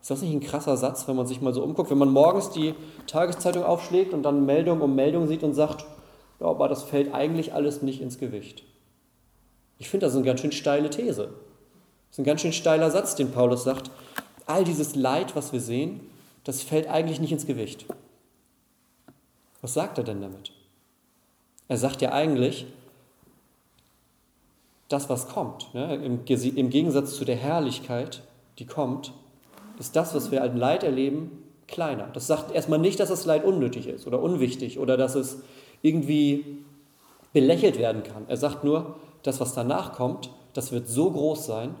Ist 0.00 0.12
das 0.12 0.22
nicht 0.22 0.32
ein 0.32 0.38
krasser 0.38 0.76
Satz, 0.76 1.08
wenn 1.08 1.16
man 1.16 1.26
sich 1.26 1.40
mal 1.40 1.52
so 1.52 1.64
umguckt, 1.64 1.90
wenn 1.90 1.98
man 1.98 2.12
morgens 2.12 2.50
die 2.50 2.72
Tageszeitung 3.08 3.64
aufschlägt 3.64 4.14
und 4.14 4.22
dann 4.22 4.46
Meldung 4.46 4.80
um 4.80 4.94
Meldung 4.94 5.26
sieht 5.26 5.42
und 5.42 5.54
sagt, 5.54 5.84
ja, 6.38 6.46
aber 6.46 6.68
das 6.68 6.84
fällt 6.84 7.12
eigentlich 7.12 7.52
alles 7.52 7.82
nicht 7.82 8.00
ins 8.00 8.18
Gewicht. 8.18 8.62
Ich 9.78 9.88
finde, 9.88 10.06
das 10.06 10.12
ist 10.12 10.18
eine 10.18 10.26
ganz 10.26 10.40
schön 10.40 10.52
steile 10.52 10.88
These. 10.88 11.30
Das 11.30 12.12
ist 12.12 12.18
ein 12.18 12.24
ganz 12.24 12.42
schön 12.42 12.52
steiler 12.52 12.92
Satz, 12.92 13.16
den 13.16 13.32
Paulus 13.32 13.64
sagt. 13.64 13.90
All 14.46 14.62
dieses 14.62 14.94
Leid, 14.94 15.34
was 15.34 15.52
wir 15.52 15.60
sehen, 15.60 15.98
das 16.44 16.62
fällt 16.62 16.86
eigentlich 16.86 17.18
nicht 17.18 17.32
ins 17.32 17.46
Gewicht. 17.46 17.86
Was 19.64 19.72
sagt 19.72 19.96
er 19.96 20.04
denn 20.04 20.20
damit? 20.20 20.52
Er 21.68 21.78
sagt 21.78 22.02
ja 22.02 22.12
eigentlich, 22.12 22.66
das, 24.90 25.08
was 25.08 25.26
kommt, 25.26 25.72
ne, 25.72 25.94
im, 25.94 26.20
im 26.26 26.68
Gegensatz 26.68 27.16
zu 27.16 27.24
der 27.24 27.36
Herrlichkeit, 27.36 28.20
die 28.58 28.66
kommt, 28.66 29.14
ist 29.78 29.96
das, 29.96 30.14
was 30.14 30.30
wir 30.30 30.42
als 30.42 30.54
Leid 30.54 30.82
erleben, 30.82 31.42
kleiner. 31.66 32.08
Das 32.12 32.26
sagt 32.26 32.54
erstmal 32.54 32.78
nicht, 32.78 33.00
dass 33.00 33.08
das 33.08 33.24
Leid 33.24 33.42
unnötig 33.42 33.86
ist 33.86 34.06
oder 34.06 34.20
unwichtig 34.20 34.78
oder 34.78 34.98
dass 34.98 35.14
es 35.14 35.38
irgendwie 35.80 36.44
belächelt 37.32 37.78
werden 37.78 38.02
kann. 38.02 38.26
Er 38.28 38.36
sagt 38.36 38.64
nur, 38.64 38.96
das, 39.22 39.40
was 39.40 39.54
danach 39.54 39.94
kommt, 39.94 40.28
das 40.52 40.72
wird 40.72 40.88
so 40.88 41.10
groß 41.10 41.46
sein, 41.46 41.74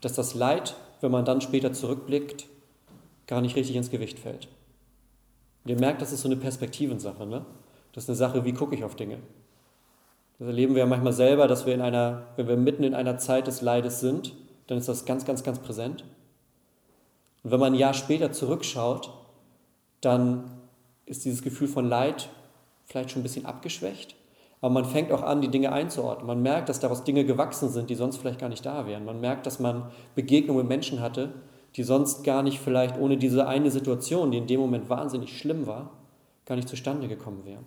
dass 0.00 0.14
das 0.14 0.32
Leid, 0.32 0.74
wenn 1.02 1.10
man 1.10 1.26
dann 1.26 1.42
später 1.42 1.74
zurückblickt, 1.74 2.46
gar 3.26 3.42
nicht 3.42 3.56
richtig 3.56 3.76
ins 3.76 3.90
Gewicht 3.90 4.18
fällt. 4.18 4.48
Und 5.66 5.70
ihr 5.70 5.80
merkt, 5.80 6.00
das 6.00 6.12
ist 6.12 6.22
so 6.22 6.28
eine 6.28 6.36
Perspektivensache. 6.36 7.26
Ne? 7.26 7.44
Das 7.92 8.04
ist 8.04 8.08
eine 8.08 8.14
Sache, 8.14 8.44
wie 8.44 8.52
gucke 8.52 8.76
ich 8.76 8.84
auf 8.84 8.94
Dinge. 8.94 9.18
Das 10.38 10.46
erleben 10.46 10.76
wir 10.76 10.80
ja 10.84 10.86
manchmal 10.86 11.12
selber, 11.12 11.48
dass 11.48 11.66
wir 11.66 11.74
in 11.74 11.80
einer, 11.80 12.22
wenn 12.36 12.46
wir 12.46 12.56
mitten 12.56 12.84
in 12.84 12.94
einer 12.94 13.18
Zeit 13.18 13.48
des 13.48 13.62
Leides 13.62 13.98
sind, 13.98 14.32
dann 14.68 14.78
ist 14.78 14.88
das 14.88 15.06
ganz, 15.06 15.24
ganz, 15.24 15.42
ganz 15.42 15.58
präsent. 15.58 16.04
Und 17.42 17.50
wenn 17.50 17.58
man 17.58 17.72
ein 17.72 17.78
Jahr 17.80 17.94
später 17.94 18.30
zurückschaut, 18.30 19.10
dann 20.02 20.52
ist 21.04 21.24
dieses 21.24 21.42
Gefühl 21.42 21.66
von 21.66 21.88
Leid 21.88 22.28
vielleicht 22.84 23.10
schon 23.10 23.22
ein 23.22 23.24
bisschen 23.24 23.44
abgeschwächt. 23.44 24.14
Aber 24.60 24.72
man 24.72 24.84
fängt 24.84 25.10
auch 25.10 25.22
an, 25.22 25.40
die 25.40 25.48
Dinge 25.48 25.72
einzuordnen. 25.72 26.28
Man 26.28 26.42
merkt, 26.42 26.68
dass 26.68 26.78
daraus 26.78 27.02
Dinge 27.02 27.24
gewachsen 27.24 27.70
sind, 27.70 27.90
die 27.90 27.96
sonst 27.96 28.18
vielleicht 28.18 28.38
gar 28.38 28.50
nicht 28.50 28.64
da 28.64 28.86
wären. 28.86 29.04
Man 29.04 29.20
merkt, 29.20 29.46
dass 29.46 29.58
man 29.58 29.90
Begegnungen 30.14 30.60
mit 30.60 30.68
Menschen 30.68 31.00
hatte, 31.00 31.32
die 31.76 31.82
sonst 31.82 32.24
gar 32.24 32.42
nicht 32.42 32.58
vielleicht 32.58 32.96
ohne 32.98 33.18
diese 33.18 33.46
eine 33.46 33.70
Situation, 33.70 34.30
die 34.30 34.38
in 34.38 34.46
dem 34.46 34.60
Moment 34.60 34.88
wahnsinnig 34.88 35.38
schlimm 35.38 35.66
war, 35.66 35.92
gar 36.46 36.56
nicht 36.56 36.68
zustande 36.68 37.06
gekommen 37.06 37.44
wären. 37.44 37.64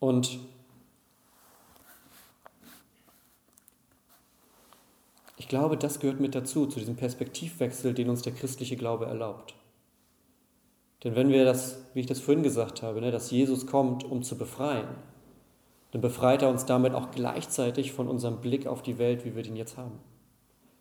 Und 0.00 0.38
ich 5.36 5.48
glaube, 5.48 5.76
das 5.76 6.00
gehört 6.00 6.20
mit 6.20 6.34
dazu, 6.34 6.66
zu 6.66 6.78
diesem 6.78 6.96
Perspektivwechsel, 6.96 7.92
den 7.92 8.08
uns 8.08 8.22
der 8.22 8.32
christliche 8.32 8.76
Glaube 8.76 9.06
erlaubt. 9.06 9.54
Denn 11.04 11.14
wenn 11.14 11.28
wir 11.28 11.44
das, 11.44 11.82
wie 11.94 12.00
ich 12.00 12.06
das 12.06 12.20
vorhin 12.20 12.42
gesagt 12.42 12.82
habe, 12.82 13.00
ne, 13.00 13.10
dass 13.10 13.30
Jesus 13.30 13.66
kommt, 13.66 14.02
um 14.02 14.22
zu 14.22 14.38
befreien, 14.38 14.88
dann 15.90 16.00
befreit 16.00 16.42
er 16.42 16.48
uns 16.48 16.64
damit 16.64 16.94
auch 16.94 17.10
gleichzeitig 17.10 17.92
von 17.92 18.08
unserem 18.08 18.40
Blick 18.40 18.66
auf 18.66 18.82
die 18.82 18.98
Welt, 18.98 19.24
wie 19.24 19.36
wir 19.36 19.42
den 19.42 19.56
jetzt 19.56 19.76
haben. 19.76 19.98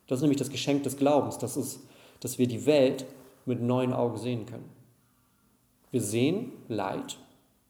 Das 0.07 0.19
ist 0.19 0.21
nämlich 0.21 0.39
das 0.39 0.49
Geschenk 0.49 0.83
des 0.83 0.97
Glaubens, 0.97 1.37
das 1.37 1.57
ist, 1.57 1.81
dass 2.19 2.39
wir 2.39 2.47
die 2.47 2.65
Welt 2.65 3.05
mit 3.45 3.61
neuen 3.61 3.93
Augen 3.93 4.17
sehen 4.17 4.45
können. 4.45 4.69
Wir 5.91 6.01
sehen 6.01 6.51
Leid. 6.67 7.17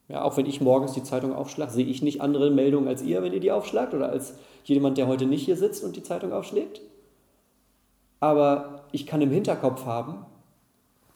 Ja, 0.09 0.23
auch 0.23 0.37
wenn 0.37 0.45
ich 0.45 0.61
morgens 0.61 0.93
die 0.93 1.03
Zeitung 1.03 1.33
aufschlage, 1.33 1.71
sehe 1.71 1.85
ich 1.85 2.01
nicht 2.01 2.21
andere 2.21 2.49
Meldungen 2.49 2.87
als 2.87 3.01
ihr, 3.01 3.21
wenn 3.21 3.33
ihr 3.33 3.41
die 3.41 3.51
aufschlagt 3.51 3.93
oder 3.93 4.09
als 4.09 4.35
jemand, 4.63 4.97
der 4.97 5.07
heute 5.07 5.25
nicht 5.25 5.45
hier 5.45 5.57
sitzt 5.57 5.83
und 5.83 5.95
die 5.95 6.03
Zeitung 6.03 6.31
aufschlägt. 6.31 6.81
Aber 8.19 8.85
ich 8.91 9.05
kann 9.05 9.21
im 9.21 9.31
Hinterkopf 9.31 9.85
haben, 9.85 10.25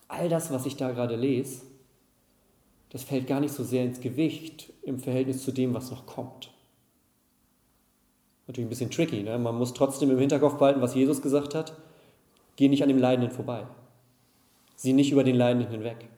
all 0.08 0.28
das, 0.28 0.52
was 0.52 0.66
ich 0.66 0.76
da 0.76 0.92
gerade 0.92 1.16
lese, 1.16 1.62
das 2.90 3.04
fällt 3.04 3.28
gar 3.28 3.40
nicht 3.40 3.54
so 3.54 3.64
sehr 3.64 3.86
ins 3.86 4.02
Gewicht 4.02 4.74
im 4.84 5.00
Verhältnis 5.00 5.44
zu 5.44 5.52
dem, 5.52 5.74
was 5.74 5.90
noch 5.90 6.06
kommt. 6.06 6.52
Natürlich 8.52 8.68
ein 8.68 8.70
bisschen 8.70 8.92
tricky, 8.92 9.24
ne? 9.24 9.40
man 9.40 9.56
muss 9.56 9.74
trotzdem 9.74 10.12
im 10.12 10.20
Hinterkopf 10.20 10.56
behalten, 10.56 10.82
was 10.82 10.94
Jesus 10.94 11.22
gesagt 11.22 11.56
hat, 11.56 11.72
geh 12.58 12.68
nicht 12.68 12.84
an 12.84 12.90
dem 12.90 12.98
Leidenden 12.98 13.32
vorbei. 13.32 13.66
Sieh 14.76 14.92
nicht 14.92 15.10
über 15.10 15.24
den 15.24 15.38
Leidenden 15.38 15.72
hinweg. 15.72 16.10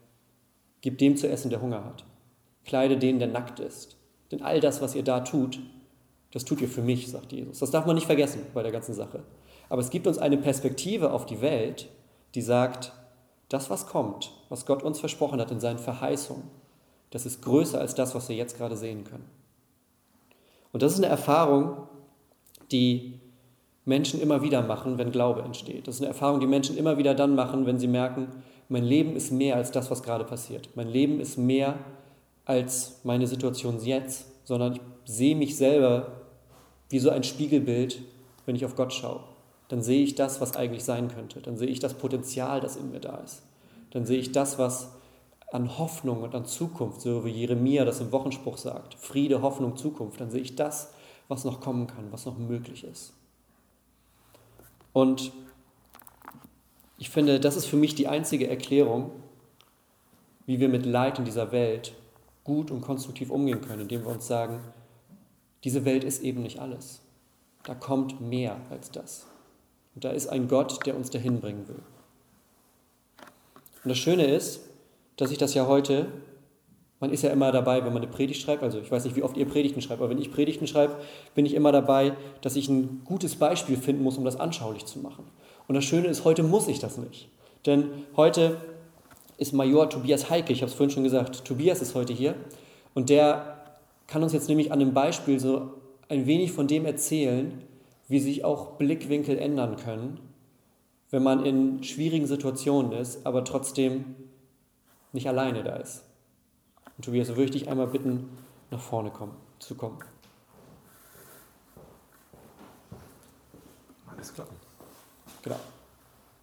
Gib 0.82 0.98
dem 0.98 1.16
zu 1.16 1.30
essen, 1.30 1.52
der 1.52 1.62
Hunger 1.62 1.86
hat. 1.86 2.06
Kleide 2.66 2.98
den, 2.98 3.20
der 3.20 3.28
nackt 3.28 3.60
ist. 3.60 3.98
Denn 4.32 4.42
all 4.42 4.60
das, 4.60 4.82
was 4.82 4.96
ihr 4.96 5.04
da 5.04 5.20
tut, 5.20 5.60
das 6.32 6.44
tut 6.44 6.60
ihr 6.60 6.68
für 6.68 6.82
mich, 6.82 7.08
sagt 7.08 7.32
Jesus. 7.34 7.60
Das 7.60 7.70
darf 7.70 7.86
man 7.86 7.94
nicht 7.94 8.08
vergessen 8.08 8.42
bei 8.56 8.64
der 8.64 8.72
ganzen 8.72 8.96
Sache. 8.96 9.22
Aber 9.70 9.82
es 9.82 9.92
gibt 9.92 10.08
uns 10.08 10.18
eine 10.18 10.38
Perspektive 10.38 11.14
auf 11.14 11.28
die 11.28 11.40
Welt, 11.40 11.88
die 12.34 12.42
sagt, 12.42 12.94
das, 13.50 13.70
was 13.70 13.86
kommt, 13.86 14.32
was 14.50 14.66
Gott 14.66 14.82
uns 14.82 15.00
versprochen 15.00 15.40
hat 15.40 15.52
in 15.52 15.60
seinen 15.60 15.78
Verheißungen, 15.78 16.46
das 17.12 17.28
ist 17.28 17.44
größer 17.44 17.80
als 17.80 17.94
das, 17.94 18.16
was 18.16 18.28
wir 18.28 18.36
jetzt 18.36 18.58
gerade 18.58 18.76
sehen 18.76 19.04
können. 19.04 19.30
Und 20.72 20.82
das 20.82 20.94
ist 20.94 20.98
eine 20.98 21.08
Erfahrung, 21.10 21.88
die 22.74 23.22
Menschen 23.86 24.22
immer 24.22 24.42
wieder 24.42 24.62
machen, 24.62 24.98
wenn 24.98 25.12
Glaube 25.12 25.42
entsteht. 25.42 25.88
Das 25.88 25.96
ist 25.96 26.02
eine 26.02 26.10
Erfahrung, 26.10 26.40
die 26.40 26.48
Menschen 26.48 26.78
immer 26.78 26.98
wieder 26.98 27.14
dann 27.14 27.36
machen, 27.36 27.66
wenn 27.66 27.80
sie 27.80 27.88
merken, 27.88 28.28
mein 28.70 28.84
Leben 28.84 29.16
ist 29.16 29.32
mehr 29.32 29.56
als 29.56 29.72
das, 29.72 29.92
was 29.92 30.04
gerade 30.04 30.24
passiert. 30.24 30.70
Mein 30.76 30.88
Leben 30.88 31.20
ist 31.20 31.38
mehr 31.38 31.78
als 32.46 33.00
meine 33.04 33.28
Situation 33.28 33.80
jetzt, 33.84 34.26
sondern 34.46 34.74
ich 34.74 34.82
sehe 35.06 35.36
mich 35.36 35.58
selber 35.58 36.24
wie 36.90 37.00
so 37.00 37.10
ein 37.10 37.24
Spiegelbild, 37.24 38.02
wenn 38.46 38.56
ich 38.56 38.66
auf 38.66 38.76
Gott 38.76 38.94
schaue. 38.94 39.22
Dann 39.68 39.82
sehe 39.82 40.04
ich 40.04 40.16
das, 40.16 40.42
was 40.42 40.56
eigentlich 40.56 40.84
sein 40.84 41.08
könnte. 41.08 41.42
Dann 41.42 41.58
sehe 41.58 41.68
ich 41.68 41.80
das 41.80 41.94
Potenzial, 41.94 42.62
das 42.62 42.76
in 42.76 42.92
mir 42.92 43.00
da 43.00 43.18
ist. 43.18 43.44
Dann 43.92 44.06
sehe 44.06 44.20
ich 44.20 44.32
das, 44.32 44.60
was 44.60 44.92
an 45.52 45.78
Hoffnung 45.78 46.24
und 46.24 46.34
an 46.36 46.46
Zukunft, 46.46 47.02
so 47.02 47.26
wie 47.26 47.30
Jeremia 47.30 47.86
das 47.86 48.00
im 48.00 48.12
Wochenspruch 48.12 48.58
sagt, 48.58 48.96
Friede, 48.96 49.42
Hoffnung, 49.42 49.76
Zukunft, 49.76 50.20
dann 50.20 50.32
sehe 50.32 50.42
ich 50.42 50.56
das, 50.56 50.94
was 51.28 51.46
noch 51.46 51.62
kommen 51.62 51.88
kann, 51.88 52.12
was 52.12 52.26
noch 52.26 52.38
möglich 52.38 52.84
ist. 52.84 53.14
Und 54.92 55.32
ich 56.98 57.10
finde, 57.10 57.40
das 57.40 57.56
ist 57.56 57.66
für 57.66 57.76
mich 57.76 57.96
die 57.96 58.08
einzige 58.08 58.48
Erklärung, 58.50 59.12
wie 60.46 60.60
wir 60.60 60.70
mit 60.70 60.86
Leid 60.86 61.20
in 61.20 61.26
dieser 61.26 61.52
Welt 61.52 61.94
gut 62.44 62.72
und 62.72 62.82
konstruktiv 62.82 63.30
umgehen 63.30 63.62
können, 63.62 63.82
indem 63.82 64.04
wir 64.04 64.12
uns 64.12 64.28
sagen, 64.28 64.60
diese 65.64 65.86
Welt 65.86 66.04
ist 66.04 66.22
eben 66.22 66.42
nicht 66.42 66.60
alles. 66.60 67.02
Da 67.64 67.74
kommt 67.74 68.20
mehr 68.22 68.58
als 68.70 68.92
das. 68.92 69.26
Und 69.96 70.04
da 70.04 70.12
ist 70.12 70.28
ein 70.28 70.48
Gott, 70.48 70.86
der 70.86 70.96
uns 70.96 71.10
dahin 71.10 71.40
bringen 71.40 71.68
will. 71.68 71.82
Und 73.84 73.90
das 73.90 73.98
Schöne 73.98 74.26
ist, 74.26 74.62
dass 75.18 75.32
ich 75.32 75.38
das 75.38 75.54
ja 75.54 75.68
heute, 75.68 76.12
man 77.04 77.12
ist 77.12 77.22
ja 77.22 77.32
immer 77.32 77.52
dabei, 77.52 77.84
wenn 77.84 77.92
man 77.92 78.02
eine 78.02 78.10
Predigt 78.10 78.42
schreibt, 78.42 78.64
also 78.64 78.80
ich 78.80 78.90
weiß 78.90 79.04
nicht, 79.04 79.18
wie 79.18 79.24
oft 79.24 79.36
ihr 79.36 79.46
Predigten 79.46 79.82
schreibt, 79.82 80.00
aber 80.00 80.10
wenn 80.10 80.18
ich 80.18 80.32
Predigten 80.32 80.68
schreibe, 80.68 80.96
bin 81.36 81.46
ich 81.46 81.54
immer 81.54 81.74
dabei, 81.74 82.14
dass 82.40 82.56
ich 82.56 82.70
ein 82.70 83.02
gutes 83.04 83.36
Beispiel 83.36 83.76
finden 83.76 84.04
muss, 84.04 84.18
um 84.18 84.24
das 84.24 84.40
anschaulich 84.40 84.86
zu 84.86 85.00
machen. 85.00 85.26
Und 85.68 85.76
das 85.76 85.84
Schöne 85.84 86.08
ist, 86.08 86.24
heute 86.24 86.44
muss 86.44 86.70
ich 86.70 86.80
das 86.80 86.98
nicht. 86.98 87.28
Denn 87.66 87.90
heute 88.16 88.56
ist 89.38 89.52
Major 89.52 89.90
Tobias 89.90 90.30
Heike, 90.30 90.54
ich 90.54 90.62
habe 90.62 90.70
es 90.70 90.78
vorhin 90.78 90.92
schon 90.92 91.04
gesagt, 91.04 91.44
Tobias 91.44 91.82
ist 91.82 91.94
heute 91.94 92.14
hier 92.14 92.36
und 92.94 93.10
der 93.10 93.58
kann 94.08 94.24
uns 94.24 94.32
jetzt 94.32 94.48
nämlich 94.48 94.72
an 94.72 94.80
einem 94.80 94.94
Beispiel 94.94 95.42
so 95.42 95.72
ein 96.08 96.26
wenig 96.26 96.54
von 96.54 96.68
dem 96.68 96.86
erzählen, 96.86 97.64
wie 98.08 98.22
sich 98.22 98.46
auch 98.46 98.78
Blickwinkel 98.78 99.38
ändern 99.38 99.76
können, 99.76 100.22
wenn 101.12 101.22
man 101.22 101.46
in 101.46 101.84
schwierigen 101.84 102.28
Situationen 102.28 102.94
ist, 102.94 103.26
aber 103.26 103.44
trotzdem 103.44 104.06
nicht 105.12 105.28
alleine 105.28 105.66
da 105.66 105.76
ist. 105.76 106.06
Und 106.98 107.06
Tobias, 107.06 107.28
so 107.28 107.34
würde 107.36 107.46
ich 107.46 107.52
dich 107.52 107.70
einmal 107.70 107.88
bitten, 107.88 108.30
nach 108.72 108.80
vorne 108.80 109.10
kommen, 109.10 109.34
zu 109.60 109.76
kommen. 109.76 109.98
Alles 114.08 114.34
klar. 114.34 114.48
Genau. 115.42 115.60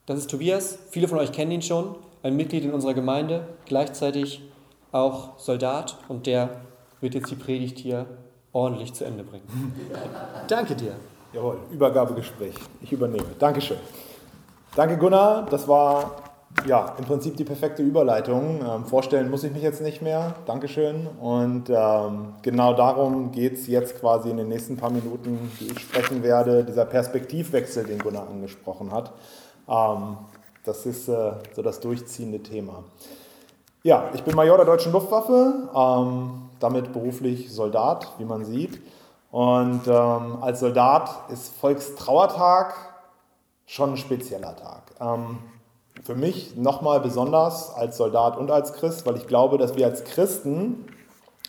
Das 0.07 0.19
ist 0.19 0.31
Tobias. 0.31 0.79
Viele 0.91 1.09
von 1.09 1.19
euch 1.19 1.33
kennen 1.33 1.53
ihn 1.53 1.63
schon. 1.63 1.95
Ein 2.23 2.37
Mitglied 2.37 2.65
in 2.65 2.73
unserer 2.73 2.95
Gemeinde, 2.95 3.47
gleichzeitig 3.65 4.43
auch 4.93 5.39
Soldat 5.39 5.97
und 6.09 6.27
der 6.27 6.61
wird 7.01 7.15
jetzt 7.15 7.31
die 7.31 7.37
Predigt 7.37 7.79
hier 7.79 8.07
ordentlich 8.53 8.93
zu 8.93 9.05
Ende 9.05 9.25
bringen. 9.25 9.47
Danke 10.49 10.75
dir. 10.75 10.95
Jawohl, 11.33 11.59
Übergabegespräch. 11.73 12.55
Ich 12.83 12.93
übernehme. 12.93 13.29
Dankeschön. 13.39 13.79
Danke 14.75 14.99
Gunnar, 14.99 15.47
das 15.47 15.67
war 15.67 16.30
ja, 16.67 16.95
im 16.99 17.05
Prinzip 17.05 17.37
die 17.37 17.45
perfekte 17.45 17.83
Überleitung. 17.83 18.61
Ähm, 18.67 18.85
vorstellen 18.85 19.31
muss 19.31 19.45
ich 19.45 19.53
mich 19.53 19.63
jetzt 19.63 19.81
nicht 19.81 20.03
mehr. 20.03 20.35
Dankeschön. 20.47 21.07
Und 21.21 21.71
ähm, 21.71 22.35
genau 22.43 22.75
darum 22.75 23.33
geht 23.33 23.55
es 23.55 23.67
jetzt 23.67 23.99
quasi 24.01 24.31
in 24.31 24.37
den 24.37 24.49
nächsten 24.49 24.77
paar 24.77 24.91
Minuten, 24.91 25.51
die 25.61 25.69
ich 25.69 25.81
sprechen 25.81 26.23
werde, 26.23 26.65
dieser 26.65 26.85
Perspektivwechsel, 26.85 27.85
den 27.85 27.99
Gunnar 27.99 28.29
angesprochen 28.29 28.93
hat. 28.93 29.13
Ähm, 29.69 30.19
das 30.65 30.85
ist 30.87 31.09
äh, 31.09 31.33
so 31.55 31.63
das 31.63 31.81
durchziehende 31.81 32.43
Thema. 32.43 32.85
Ja, 33.83 34.11
ich 34.13 34.23
bin 34.23 34.37
Major 34.37 34.59
der 34.59 34.67
Deutschen 34.67 34.93
Luftwaffe, 34.93 35.71
ähm, 35.75 36.51
damit 36.59 36.93
beruflich 36.93 37.51
Soldat, 37.51 38.13
wie 38.19 38.27
man 38.27 38.45
sieht. 38.45 38.79
Und 39.31 39.87
ähm, 39.87 40.43
als 40.43 40.61
Soldat 40.61 41.09
ist 41.33 41.55
Volkstrauertag 41.55 42.75
schon 43.65 43.93
ein 43.93 43.97
spezieller 43.97 44.55
Tag. 44.57 44.83
Für 46.03 46.15
mich 46.15 46.57
nochmal 46.57 47.01
besonders 47.01 47.75
als 47.75 47.97
Soldat 47.97 48.37
und 48.37 48.51
als 48.51 48.73
Christ, 48.73 49.05
weil 49.07 49.17
ich 49.17 49.27
glaube, 49.27 49.59
dass 49.59 49.77
wir 49.77 49.87
als 49.87 50.05
Christen, 50.05 50.87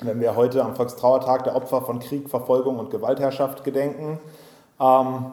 wenn 0.01 0.20
wir 0.20 0.36
heute 0.36 0.63
am 0.63 0.75
Volkstrauertag 0.75 1.46
der 1.46 1.55
Opfer 1.55 1.81
von 1.81 2.00
Krieg, 2.00 2.29
Verfolgung 2.29 2.77
und 2.77 2.89
Gewaltherrschaft 2.89 3.63
gedenken, 3.63 4.20
ähm, 4.79 5.31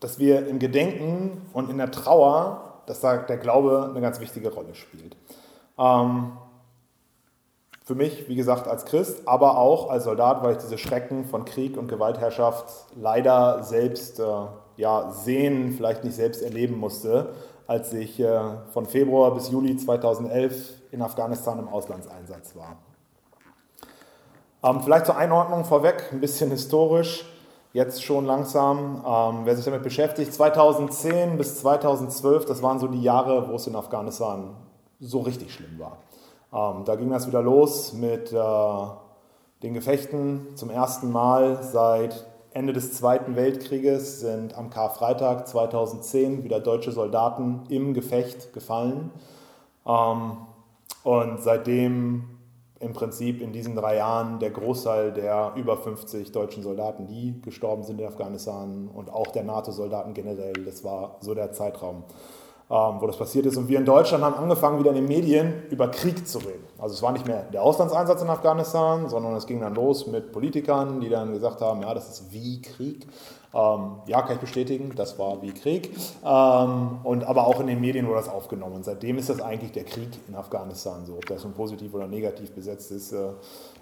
dass 0.00 0.18
wir 0.18 0.46
im 0.46 0.58
Gedenken 0.58 1.42
und 1.52 1.68
in 1.68 1.78
der 1.78 1.90
Trauer, 1.90 2.80
dass 2.86 3.00
da 3.00 3.18
der 3.18 3.36
Glaube 3.36 3.88
eine 3.90 4.00
ganz 4.00 4.20
wichtige 4.20 4.52
Rolle 4.52 4.74
spielt. 4.74 5.16
Ähm, 5.78 6.32
für 7.84 7.94
mich, 7.94 8.28
wie 8.28 8.36
gesagt, 8.36 8.68
als 8.68 8.84
Christ, 8.84 9.26
aber 9.26 9.58
auch 9.58 9.90
als 9.90 10.04
Soldat, 10.04 10.42
weil 10.42 10.52
ich 10.52 10.58
diese 10.58 10.78
Schrecken 10.78 11.24
von 11.24 11.44
Krieg 11.44 11.76
und 11.76 11.88
Gewaltherrschaft 11.88 12.86
leider 12.94 13.62
selbst 13.62 14.20
äh, 14.20 14.24
ja, 14.78 15.10
sehen, 15.10 15.72
vielleicht 15.76 16.04
nicht 16.04 16.16
selbst 16.16 16.42
erleben 16.42 16.78
musste, 16.78 17.34
als 17.66 17.92
ich 17.92 18.18
äh, 18.18 18.40
von 18.72 18.86
Februar 18.86 19.34
bis 19.34 19.50
Juli 19.50 19.76
2011 19.76 20.82
in 20.92 21.02
Afghanistan 21.02 21.58
im 21.58 21.68
Auslandseinsatz 21.68 22.56
war. 22.56 22.76
Ähm, 24.62 24.80
vielleicht 24.80 25.06
zur 25.06 25.16
Einordnung 25.16 25.64
vorweg, 25.64 26.04
ein 26.12 26.20
bisschen 26.20 26.50
historisch, 26.50 27.26
jetzt 27.72 28.02
schon 28.02 28.24
langsam. 28.24 29.04
Ähm, 29.06 29.40
wer 29.44 29.56
sich 29.56 29.64
damit 29.64 29.82
beschäftigt, 29.82 30.32
2010 30.32 31.36
bis 31.36 31.60
2012, 31.60 32.46
das 32.46 32.62
waren 32.62 32.78
so 32.78 32.86
die 32.86 33.02
Jahre, 33.02 33.48
wo 33.48 33.56
es 33.56 33.66
in 33.66 33.76
Afghanistan 33.76 34.54
so 35.00 35.20
richtig 35.20 35.52
schlimm 35.52 35.78
war. 35.78 35.98
Ähm, 36.52 36.84
da 36.84 36.94
ging 36.94 37.10
das 37.10 37.26
wieder 37.26 37.42
los 37.42 37.92
mit 37.92 38.32
äh, 38.32 38.36
den 39.62 39.74
Gefechten 39.74 40.56
zum 40.56 40.70
ersten 40.70 41.10
Mal 41.10 41.62
seit 41.62 42.24
Ende 42.52 42.72
des 42.72 42.94
Zweiten 42.94 43.36
Weltkrieges 43.36 44.20
sind 44.20 44.56
am 44.56 44.70
Karfreitag 44.70 45.46
2010 45.46 46.44
wieder 46.44 46.60
deutsche 46.60 46.92
Soldaten 46.92 47.64
im 47.68 47.94
Gefecht 47.94 48.52
gefallen. 48.52 49.10
Ähm, 49.86 50.38
und 51.04 51.42
seitdem 51.42 52.38
im 52.80 52.92
Prinzip 52.92 53.40
in 53.42 53.52
diesen 53.52 53.74
drei 53.74 53.96
Jahren 53.96 54.38
der 54.38 54.50
Großteil 54.50 55.12
der 55.12 55.52
über 55.56 55.76
50 55.76 56.32
deutschen 56.32 56.62
Soldaten, 56.62 57.06
die 57.06 57.40
gestorben 57.42 57.82
sind 57.82 58.00
in 58.00 58.06
Afghanistan 58.06 58.88
und 58.88 59.10
auch 59.10 59.28
der 59.28 59.44
NATO-Soldaten 59.44 60.14
generell, 60.14 60.52
das 60.64 60.84
war 60.84 61.16
so 61.20 61.34
der 61.34 61.52
Zeitraum. 61.52 62.04
Ähm, 62.70 62.96
wo 63.00 63.06
das 63.06 63.16
passiert 63.16 63.46
ist. 63.46 63.56
Und 63.56 63.66
wir 63.68 63.78
in 63.78 63.86
Deutschland 63.86 64.22
haben 64.22 64.34
angefangen, 64.34 64.78
wieder 64.78 64.90
in 64.90 64.96
den 64.96 65.08
Medien 65.08 65.62
über 65.70 65.88
Krieg 65.88 66.28
zu 66.28 66.36
reden. 66.36 66.64
Also 66.78 66.96
es 66.96 67.02
war 67.02 67.12
nicht 67.12 67.26
mehr 67.26 67.44
der 67.44 67.62
Auslandseinsatz 67.62 68.20
in 68.20 68.28
Afghanistan, 68.28 69.08
sondern 69.08 69.34
es 69.36 69.46
ging 69.46 69.62
dann 69.62 69.74
los 69.74 70.06
mit 70.06 70.32
Politikern, 70.32 71.00
die 71.00 71.08
dann 71.08 71.32
gesagt 71.32 71.62
haben, 71.62 71.80
ja, 71.80 71.94
das 71.94 72.10
ist 72.10 72.30
wie 72.30 72.60
Krieg. 72.60 73.06
Ähm, 73.54 73.92
ja, 74.04 74.20
kann 74.20 74.34
ich 74.34 74.40
bestätigen, 74.40 74.92
das 74.94 75.18
war 75.18 75.40
wie 75.40 75.52
Krieg. 75.52 75.96
Ähm, 76.22 76.98
und 77.04 77.24
aber 77.24 77.46
auch 77.46 77.58
in 77.60 77.68
den 77.68 77.80
Medien 77.80 78.06
wurde 78.06 78.18
das 78.18 78.28
aufgenommen. 78.28 78.76
Und 78.76 78.84
seitdem 78.84 79.16
ist 79.16 79.30
das 79.30 79.40
eigentlich 79.40 79.72
der 79.72 79.84
Krieg 79.84 80.10
in 80.28 80.34
Afghanistan 80.34 81.06
so. 81.06 81.14
Ob 81.14 81.24
das 81.24 81.44
nun 81.44 81.54
positiv 81.54 81.94
oder 81.94 82.06
negativ 82.06 82.52
besetzt 82.52 82.90
ist, 82.92 83.12
äh, 83.12 83.30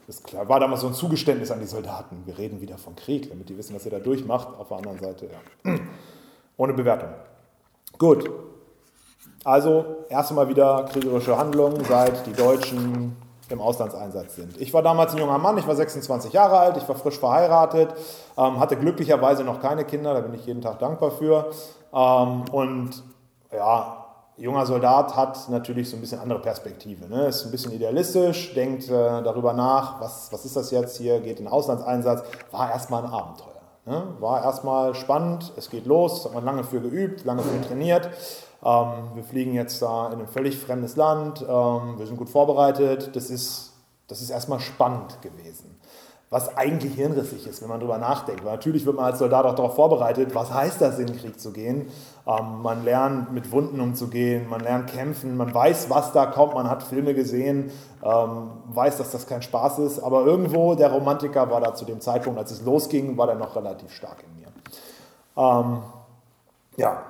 ist 0.06 0.22
klar. 0.22 0.48
War 0.48 0.60
damals 0.60 0.82
so 0.82 0.86
ein 0.86 0.94
Zugeständnis 0.94 1.50
an 1.50 1.58
die 1.58 1.66
Soldaten. 1.66 2.22
Wir 2.24 2.38
reden 2.38 2.60
wieder 2.60 2.78
von 2.78 2.94
Krieg, 2.94 3.30
damit 3.30 3.48
die 3.48 3.58
wissen, 3.58 3.74
was 3.74 3.84
ihr 3.84 3.90
da 3.90 3.98
durchmacht. 3.98 4.46
Auf 4.56 4.68
der 4.68 4.76
anderen 4.76 5.00
Seite, 5.00 5.26
ja. 5.64 5.74
Ohne 6.56 6.72
Bewertung. 6.72 7.08
Gut, 7.98 8.30
also 9.46 9.84
erst 10.08 10.30
einmal 10.30 10.48
wieder 10.48 10.86
kriegerische 10.90 11.38
Handlungen, 11.38 11.84
seit 11.84 12.26
die 12.26 12.32
Deutschen 12.32 13.16
im 13.48 13.60
Auslandseinsatz 13.60 14.34
sind. 14.34 14.60
Ich 14.60 14.74
war 14.74 14.82
damals 14.82 15.12
ein 15.12 15.18
junger 15.18 15.38
Mann, 15.38 15.56
ich 15.56 15.68
war 15.68 15.76
26 15.76 16.32
Jahre 16.32 16.58
alt, 16.58 16.76
ich 16.76 16.88
war 16.88 16.96
frisch 16.96 17.20
verheiratet, 17.20 17.94
ähm, 18.36 18.58
hatte 18.58 18.76
glücklicherweise 18.76 19.44
noch 19.44 19.60
keine 19.60 19.84
Kinder, 19.84 20.14
da 20.14 20.20
bin 20.20 20.34
ich 20.34 20.44
jeden 20.46 20.62
Tag 20.62 20.80
dankbar 20.80 21.12
für. 21.12 21.50
Ähm, 21.94 22.44
und 22.50 23.04
ja, 23.52 24.06
junger 24.36 24.66
Soldat 24.66 25.14
hat 25.14 25.48
natürlich 25.48 25.90
so 25.90 25.96
ein 25.96 26.00
bisschen 26.00 26.18
andere 26.18 26.40
Perspektive. 26.40 27.08
Ne? 27.08 27.28
Ist 27.28 27.44
ein 27.44 27.52
bisschen 27.52 27.70
idealistisch, 27.70 28.52
denkt 28.52 28.88
äh, 28.88 29.22
darüber 29.22 29.52
nach, 29.52 30.00
was, 30.00 30.32
was 30.32 30.44
ist 30.44 30.56
das 30.56 30.72
jetzt 30.72 30.96
hier, 30.96 31.20
geht 31.20 31.38
in 31.38 31.44
den 31.44 31.52
Auslandseinsatz, 31.52 32.24
war 32.50 32.72
erstmal 32.72 33.04
ein 33.04 33.10
Abenteuer. 33.10 33.52
Ne? 33.84 34.02
War 34.18 34.42
erstmal 34.42 34.96
spannend, 34.96 35.52
es 35.56 35.70
geht 35.70 35.86
los, 35.86 36.24
hat 36.24 36.34
man 36.34 36.44
lange 36.44 36.64
für 36.64 36.80
geübt, 36.80 37.24
lange 37.24 37.42
für 37.42 37.60
trainiert. 37.68 38.10
Ähm, 38.64 39.10
wir 39.14 39.24
fliegen 39.24 39.54
jetzt 39.54 39.82
da 39.82 40.12
in 40.12 40.20
ein 40.20 40.28
völlig 40.28 40.58
fremdes 40.58 40.96
Land, 40.96 41.42
ähm, 41.42 41.98
wir 41.98 42.06
sind 42.06 42.16
gut 42.16 42.30
vorbereitet. 42.30 43.14
Das 43.14 43.30
ist, 43.30 43.72
das 44.08 44.22
ist 44.22 44.30
erstmal 44.30 44.60
spannend 44.60 45.20
gewesen. 45.22 45.78
Was 46.28 46.56
eigentlich 46.56 46.94
hirnrissig 46.94 47.46
ist, 47.46 47.62
wenn 47.62 47.68
man 47.68 47.78
darüber 47.78 47.98
nachdenkt. 47.98 48.44
Weil 48.44 48.54
natürlich 48.54 48.84
wird 48.84 48.96
man 48.96 49.04
als 49.04 49.20
Soldat 49.20 49.44
auch 49.44 49.54
darauf 49.54 49.76
vorbereitet, 49.76 50.34
was 50.34 50.52
heißt 50.52 50.80
das, 50.80 50.98
in 50.98 51.06
den 51.06 51.16
Krieg 51.16 51.38
zu 51.38 51.52
gehen. 51.52 51.88
Ähm, 52.26 52.62
man 52.62 52.82
lernt 52.84 53.32
mit 53.32 53.52
Wunden 53.52 53.78
umzugehen, 53.80 54.48
man 54.48 54.60
lernt 54.60 54.90
kämpfen, 54.90 55.36
man 55.36 55.54
weiß, 55.54 55.88
was 55.88 56.12
da 56.12 56.26
kommt, 56.26 56.54
man 56.54 56.68
hat 56.68 56.82
Filme 56.82 57.14
gesehen, 57.14 57.70
weiß, 58.00 58.98
dass 58.98 59.10
das 59.10 59.26
kein 59.26 59.42
Spaß 59.42 59.78
ist. 59.80 60.00
Aber 60.00 60.24
irgendwo, 60.24 60.74
der 60.74 60.90
Romantiker 60.90 61.50
war 61.50 61.60
da 61.60 61.74
zu 61.74 61.84
dem 61.84 62.00
Zeitpunkt, 62.00 62.38
als 62.38 62.50
es 62.50 62.62
losging, 62.62 63.16
war 63.16 63.26
der 63.26 63.36
noch 63.36 63.54
relativ 63.54 63.92
stark 63.92 64.24
in 64.24 64.40
mir. 64.40 65.82
Ja, 66.76 67.02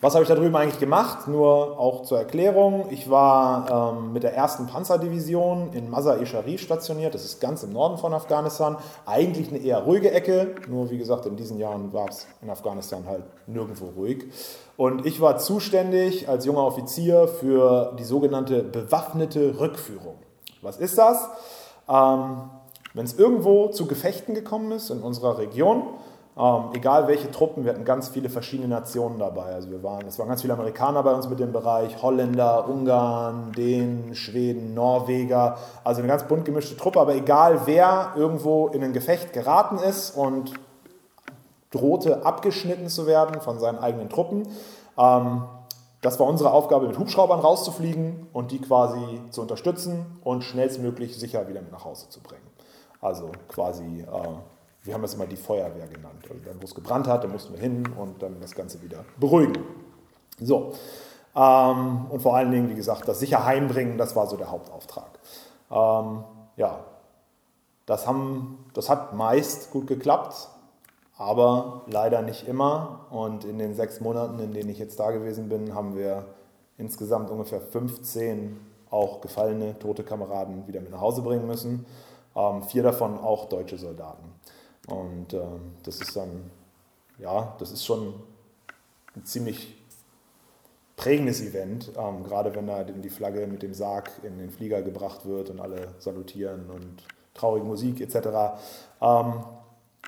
was 0.00 0.14
habe 0.14 0.22
ich 0.22 0.28
da 0.28 0.34
drüben 0.34 0.54
eigentlich 0.54 0.80
gemacht? 0.80 1.28
Nur 1.28 1.78
auch 1.78 2.02
zur 2.02 2.18
Erklärung. 2.18 2.86
Ich 2.90 3.08
war 3.08 3.94
ähm, 3.96 4.12
mit 4.12 4.22
der 4.22 4.34
ersten 4.34 4.66
Panzerdivision 4.66 5.72
in 5.72 5.88
Mazar-e 5.88 6.26
Sharif 6.26 6.60
stationiert. 6.60 7.14
Das 7.14 7.24
ist 7.24 7.40
ganz 7.40 7.62
im 7.62 7.72
Norden 7.72 7.96
von 7.96 8.12
Afghanistan. 8.12 8.76
Eigentlich 9.06 9.48
eine 9.48 9.58
eher 9.58 9.78
ruhige 9.78 10.10
Ecke. 10.10 10.56
Nur 10.68 10.90
wie 10.90 10.98
gesagt, 10.98 11.24
in 11.24 11.36
diesen 11.36 11.58
Jahren 11.58 11.92
war 11.94 12.08
es 12.08 12.26
in 12.42 12.50
Afghanistan 12.50 13.04
halt 13.06 13.24
nirgendwo 13.46 13.86
ruhig. 13.96 14.24
Und 14.76 15.06
ich 15.06 15.22
war 15.22 15.38
zuständig 15.38 16.28
als 16.28 16.44
junger 16.44 16.66
Offizier 16.66 17.26
für 17.26 17.94
die 17.98 18.04
sogenannte 18.04 18.62
bewaffnete 18.62 19.58
Rückführung. 19.58 20.16
Was 20.60 20.76
ist 20.76 20.98
das? 20.98 21.28
Ähm, 21.88 22.50
Wenn 22.92 23.06
es 23.06 23.18
irgendwo 23.18 23.68
zu 23.68 23.86
Gefechten 23.86 24.34
gekommen 24.34 24.70
ist 24.72 24.90
in 24.90 25.02
unserer 25.02 25.38
Region, 25.38 25.84
ähm, 26.36 26.70
egal 26.72 27.06
welche 27.06 27.30
Truppen, 27.30 27.64
wir 27.64 27.72
hatten 27.72 27.84
ganz 27.84 28.08
viele 28.08 28.28
verschiedene 28.28 28.68
Nationen 28.68 29.20
dabei. 29.20 29.54
Also 29.54 29.70
wir 29.70 29.82
waren, 29.84 30.04
es 30.06 30.18
waren 30.18 30.28
ganz 30.28 30.42
viele 30.42 30.54
Amerikaner 30.54 31.02
bei 31.04 31.14
uns 31.14 31.28
mit 31.28 31.38
dem 31.38 31.52
Bereich, 31.52 32.02
Holländer, 32.02 32.68
Ungarn, 32.68 33.52
Dänen, 33.52 34.16
Schweden, 34.16 34.74
Norweger, 34.74 35.58
also 35.84 36.00
eine 36.00 36.08
ganz 36.08 36.24
bunt 36.24 36.44
gemischte 36.44 36.76
Truppe, 36.76 37.00
aber 37.00 37.14
egal 37.14 37.60
wer 37.66 38.14
irgendwo 38.16 38.66
in 38.68 38.82
ein 38.82 38.92
Gefecht 38.92 39.32
geraten 39.32 39.78
ist 39.78 40.16
und 40.16 40.52
drohte 41.70 42.26
abgeschnitten 42.26 42.88
zu 42.88 43.06
werden 43.06 43.40
von 43.40 43.60
seinen 43.60 43.78
eigenen 43.78 44.08
Truppen, 44.08 44.48
ähm, 44.98 45.44
das 46.00 46.18
war 46.18 46.26
unsere 46.26 46.52
Aufgabe, 46.52 46.88
mit 46.88 46.98
Hubschraubern 46.98 47.40
rauszufliegen 47.40 48.26
und 48.32 48.50
die 48.50 48.60
quasi 48.60 49.22
zu 49.30 49.40
unterstützen 49.40 50.18
und 50.22 50.42
schnellstmöglich 50.42 51.16
sicher 51.16 51.48
wieder 51.48 51.62
mit 51.62 51.72
nach 51.72 51.84
Hause 51.84 52.08
zu 52.10 52.20
bringen. 52.20 52.42
Also 53.00 53.30
quasi 53.48 54.00
äh, 54.00 54.28
wir 54.84 54.92
haben 54.92 55.02
das 55.02 55.14
immer 55.14 55.26
die 55.26 55.36
Feuerwehr 55.36 55.86
genannt. 55.86 56.26
Also 56.28 56.42
dann, 56.44 56.60
wo 56.60 56.64
es 56.66 56.74
gebrannt 56.74 57.08
hat, 57.08 57.24
da 57.24 57.28
mussten 57.28 57.54
wir 57.54 57.60
hin 57.60 57.84
und 57.98 58.22
dann 58.22 58.40
das 58.40 58.54
Ganze 58.54 58.82
wieder 58.82 59.04
beruhigen. 59.18 59.58
So. 60.38 60.74
Ähm, 61.34 62.06
und 62.10 62.20
vor 62.20 62.36
allen 62.36 62.50
Dingen, 62.50 62.68
wie 62.68 62.74
gesagt, 62.74 63.08
das 63.08 63.18
sicher 63.18 63.44
heimbringen, 63.44 63.96
das 63.96 64.14
war 64.14 64.26
so 64.26 64.36
der 64.36 64.50
Hauptauftrag. 64.50 65.18
Ähm, 65.70 66.24
ja, 66.56 66.84
das, 67.86 68.06
haben, 68.06 68.66
das 68.74 68.90
hat 68.90 69.14
meist 69.14 69.70
gut 69.70 69.86
geklappt, 69.86 70.48
aber 71.16 71.82
leider 71.86 72.20
nicht 72.20 72.46
immer. 72.46 73.06
Und 73.10 73.44
in 73.44 73.58
den 73.58 73.74
sechs 73.74 74.00
Monaten, 74.00 74.38
in 74.38 74.52
denen 74.52 74.68
ich 74.68 74.78
jetzt 74.78 75.00
da 75.00 75.10
gewesen 75.10 75.48
bin, 75.48 75.74
haben 75.74 75.96
wir 75.96 76.26
insgesamt 76.76 77.30
ungefähr 77.30 77.60
15 77.60 78.60
auch 78.90 79.22
gefallene, 79.22 79.78
tote 79.78 80.04
Kameraden 80.04 80.68
wieder 80.68 80.80
mit 80.80 80.92
nach 80.92 81.00
Hause 81.00 81.22
bringen 81.22 81.46
müssen. 81.46 81.86
Ähm, 82.36 82.62
vier 82.62 82.82
davon 82.82 83.18
auch 83.18 83.46
deutsche 83.46 83.78
Soldaten. 83.78 84.34
Und 84.86 85.32
äh, 85.32 85.40
das 85.82 86.00
ist 86.00 86.16
dann, 86.16 86.50
ja, 87.18 87.54
das 87.58 87.72
ist 87.72 87.84
schon 87.84 88.14
ein 89.16 89.24
ziemlich 89.24 89.76
prägendes 90.96 91.40
Event, 91.40 91.90
ähm, 91.96 92.22
gerade 92.22 92.54
wenn 92.54 92.66
da 92.66 92.84
die 92.84 93.10
Flagge 93.10 93.46
mit 93.46 93.62
dem 93.62 93.74
Sarg 93.74 94.10
in 94.22 94.38
den 94.38 94.50
Flieger 94.50 94.82
gebracht 94.82 95.26
wird 95.26 95.50
und 95.50 95.60
alle 95.60 95.88
salutieren 95.98 96.70
und 96.70 97.02
traurige 97.34 97.66
Musik 97.66 98.00
etc. 98.00 98.28
Ähm, 99.00 99.44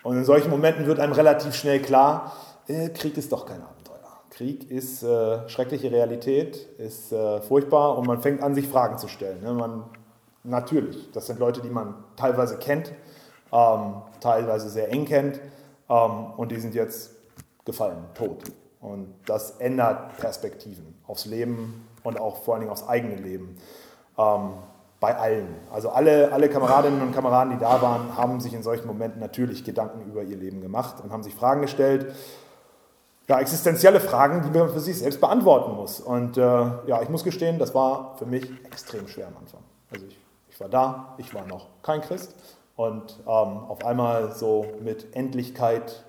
und 0.03 0.17
in 0.17 0.25
solchen 0.25 0.51
Momenten 0.51 0.87
wird 0.87 1.01
einem 1.01 1.13
relativ 1.13 1.55
schnell 1.55 1.81
klar, 1.81 2.33
äh, 2.69 2.91
Krieg 2.91 3.17
ist 3.17 3.33
doch 3.33 3.47
kein 3.47 3.63
Abenteuer. 3.63 3.97
Krieg 4.31 4.71
ist 4.71 5.03
äh, 5.03 5.49
schreckliche 5.49 5.91
Realität, 5.91 6.57
ist 6.79 7.13
äh, 7.13 7.41
furchtbar 7.41 7.99
und 7.99 8.07
man 8.07 8.21
fängt 8.21 8.43
an, 8.43 8.55
sich 8.55 8.69
Fragen 8.69 8.99
zu 8.99 9.09
stellen. 9.09 9.43
Ne? 9.43 9.53
Man, 9.53 9.85
natürlich, 10.45 11.11
das 11.13 11.27
sind 11.27 11.41
Leute, 11.41 11.61
die 11.63 11.71
man 11.71 11.95
teilweise 12.17 12.59
kennt, 12.59 12.93
ähm, 13.53 13.95
teilweise 14.21 14.69
sehr 14.69 14.91
eng 14.91 15.05
kennt 15.05 15.41
ähm, 15.89 16.33
und 16.37 16.51
die 16.51 16.61
sind 16.61 16.75
jetzt 16.75 17.11
gefallen, 17.65 18.05
tot. 18.15 18.45
Und 18.81 19.15
das 19.27 19.53
ändert 19.59 20.17
Perspektiven 20.19 20.95
aufs 21.07 21.27
Leben 21.27 21.89
und 22.05 22.21
auch 22.21 22.43
vor 22.43 22.55
allen 22.55 22.61
Dingen 22.63 22.73
aufs 22.73 22.87
eigene 22.87 23.17
Leben. 23.17 23.57
Ähm, 24.19 24.55
bei 25.01 25.15
allen. 25.17 25.55
Also 25.71 25.91
alle, 25.91 26.33
alle 26.33 26.49
Kameradinnen 26.49 27.03
und 27.03 27.13
Kameraden, 27.13 27.53
die 27.53 27.59
da 27.59 27.83
waren, 27.83 28.17
haben 28.17 28.41
sich 28.41 28.55
in 28.55 28.63
solchen 28.63 28.87
Momenten 28.87 29.21
natürlich 29.21 29.63
Gedanken 29.63 30.11
über 30.11 30.23
ihr 30.23 30.37
Leben 30.37 30.63
gemacht 30.63 30.97
und 31.03 31.13
haben 31.13 31.23
sich 31.23 31.35
Fragen 31.35 31.61
gestellt. 31.61 32.15
Ja, 33.29 33.41
existenzielle 33.41 34.01
Fragen, 34.01 34.43
die 34.43 34.59
man 34.59 34.71
für 34.71 34.81
sich 34.81 34.99
selbst 34.99 35.21
beantworten 35.21 35.75
muss. 35.75 36.01
Und 36.01 36.39
äh, 36.39 36.41
ja, 36.41 37.03
ich 37.03 37.09
muss 37.09 37.25
gestehen, 37.25 37.59
das 37.59 37.75
war 37.75 38.17
für 38.19 38.25
mich 38.25 38.49
extrem 38.65 39.07
schwer 39.09 39.27
am 39.27 39.37
Anfang. 39.37 39.61
Also 39.91 40.07
ich, 40.07 40.19
ich 40.49 40.61
war 40.61 40.69
da, 40.69 41.15
ich 41.19 41.35
war 41.35 41.47
noch 41.47 41.67
kein 41.83 42.01
Christ 42.01 42.35
und 42.77 43.19
ähm, 43.21 43.27
auf 43.27 43.85
einmal 43.85 44.33
so 44.33 44.67
mit 44.83 45.15
Endlichkeit 45.17 46.05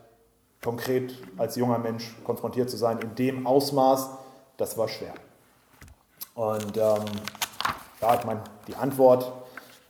konkret 0.61 1.13
als 1.37 1.55
junger 1.55 1.77
Mensch 1.79 2.15
konfrontiert 2.23 2.69
zu 2.69 2.77
sein, 2.77 2.99
in 2.99 3.15
dem 3.15 3.47
Ausmaß, 3.47 4.09
das 4.57 4.77
war 4.77 4.87
schwer. 4.87 5.13
Und 6.35 6.77
ähm, 6.77 7.05
ja, 8.01 8.15
ich 8.15 8.25
meine, 8.25 8.41
die 8.67 8.75
Antwort 8.75 9.31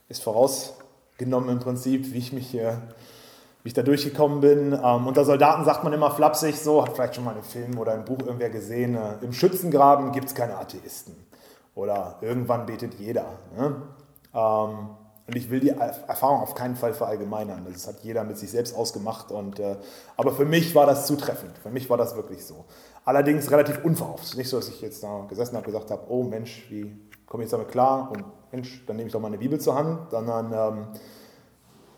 ist 0.08 0.24
vorausgenommen 0.24 1.50
im 1.50 1.60
Prinzip, 1.60 2.14
wie 2.14 2.20
ich 2.20 2.32
mich 2.32 2.48
hier 2.48 2.82
wie 3.68 3.70
ich 3.70 3.74
da 3.74 3.84
durchgekommen 3.84 4.40
bin. 4.40 4.72
Ähm, 4.72 5.08
unter 5.08 5.26
Soldaten 5.26 5.66
sagt 5.66 5.84
man 5.84 5.92
immer 5.92 6.10
flapsig 6.10 6.58
so, 6.58 6.82
hat 6.82 6.94
vielleicht 6.94 7.16
schon 7.16 7.26
mal 7.26 7.34
einen 7.34 7.44
Film 7.44 7.78
oder 7.78 7.92
ein 7.92 8.06
Buch 8.06 8.20
irgendwer 8.20 8.50
gesehen, 8.50 8.96
äh, 8.96 9.16
im 9.22 9.34
Schützengraben 9.34 10.14
gibt 10.14 10.28
es 10.28 10.36
keine 10.36 10.58
Atheisten. 10.58 11.14
Oder 11.76 12.16
irgendwann 12.22 12.66
betet 12.66 12.94
jeder. 12.94 13.26
Ne? 13.58 13.82
Ähm, 14.34 14.90
und 15.28 15.36
ich 15.36 15.50
will 15.50 15.60
die 15.60 15.70
Erfahrung 15.70 16.40
auf 16.40 16.56
keinen 16.56 16.78
Fall 16.78 16.94
verallgemeinern. 16.94 17.68
Das 17.70 17.86
hat 17.86 17.98
jeder 18.02 18.24
mit 18.24 18.38
sich 18.38 18.50
selbst 18.50 18.74
ausgemacht. 18.74 19.30
Und, 19.30 19.60
äh, 19.60 19.76
aber 20.16 20.32
für 20.32 20.46
mich 20.46 20.74
war 20.74 20.86
das 20.86 21.06
zutreffend. 21.06 21.58
Für 21.58 21.70
mich 21.70 21.90
war 21.90 21.98
das 21.98 22.16
wirklich 22.16 22.46
so. 22.46 22.64
Allerdings 23.04 23.52
relativ 23.52 23.84
unverhofft. 23.84 24.38
Nicht 24.38 24.48
so, 24.48 24.56
dass 24.56 24.70
ich 24.70 24.82
jetzt 24.82 25.04
da 25.04 25.26
gesessen 25.28 25.58
habe 25.58 25.66
und 25.66 25.74
gesagt 25.74 25.92
habe, 25.92 26.04
oh 26.08 26.24
Mensch, 26.24 26.68
wie 26.70 26.96
komme 27.26 27.44
ich 27.44 27.48
jetzt 27.48 27.54
damit 27.54 27.68
klar? 27.68 28.10
Und 28.10 28.24
Mensch, 28.54 28.86
dann 28.88 28.96
nehme 28.96 29.08
ich 29.08 29.14
doch 29.14 29.20
mal 29.20 29.28
eine 29.28 29.38
Bibel 29.38 29.60
zur 29.60 29.76
Hand. 29.76 30.12
Sondern, 30.12 30.54
ähm, 30.54 30.88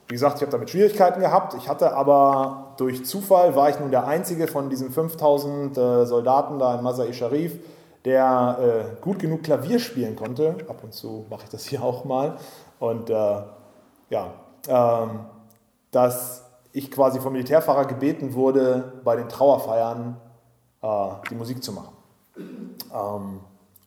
wie 0.08 0.16
gesagt, 0.16 0.38
ich 0.38 0.42
habe 0.42 0.52
damit 0.52 0.72
Schwierigkeiten 0.72 1.20
gehabt. 1.20 1.54
Ich 1.54 1.70
hatte 1.70 1.96
aber 1.96 2.74
durch 2.78 3.06
Zufall, 3.06 3.56
war 3.56 3.70
ich 3.70 3.80
nun 3.80 3.92
der 3.92 4.08
Einzige 4.08 4.48
von 4.48 4.72
diesen 4.72 4.90
5000 4.90 5.78
äh, 5.78 6.06
Soldaten 6.08 6.58
da 6.58 6.74
in 6.74 6.84
Masai 6.84 7.14
Sharif, 7.14 7.60
der 8.06 8.58
äh, 8.98 9.02
gut 9.02 9.20
genug 9.20 9.44
Klavier 9.44 9.78
spielen 9.78 10.16
konnte. 10.16 10.56
Ab 10.68 10.84
und 10.84 10.96
zu 10.96 11.28
mache 11.30 11.44
ich 11.44 11.50
das 11.50 11.66
hier 11.66 11.84
auch 11.84 12.06
mal. 12.06 12.40
Und 12.80 13.10
äh, 13.10 13.42
ja, 14.10 14.34
ähm, 14.68 15.20
dass 15.92 16.46
ich 16.72 16.92
quasi 16.92 17.20
vom 17.20 17.34
Militärfahrer 17.34 17.86
gebeten 17.86 18.34
wurde, 18.34 18.94
bei 19.04 19.16
den 19.16 19.28
Trauerfeiern 19.30 20.18
äh, 20.82 21.08
die 21.30 21.36
Musik 21.36 21.64
zu 21.64 21.74
machen. 21.74 21.96
Ähm, 22.94 23.40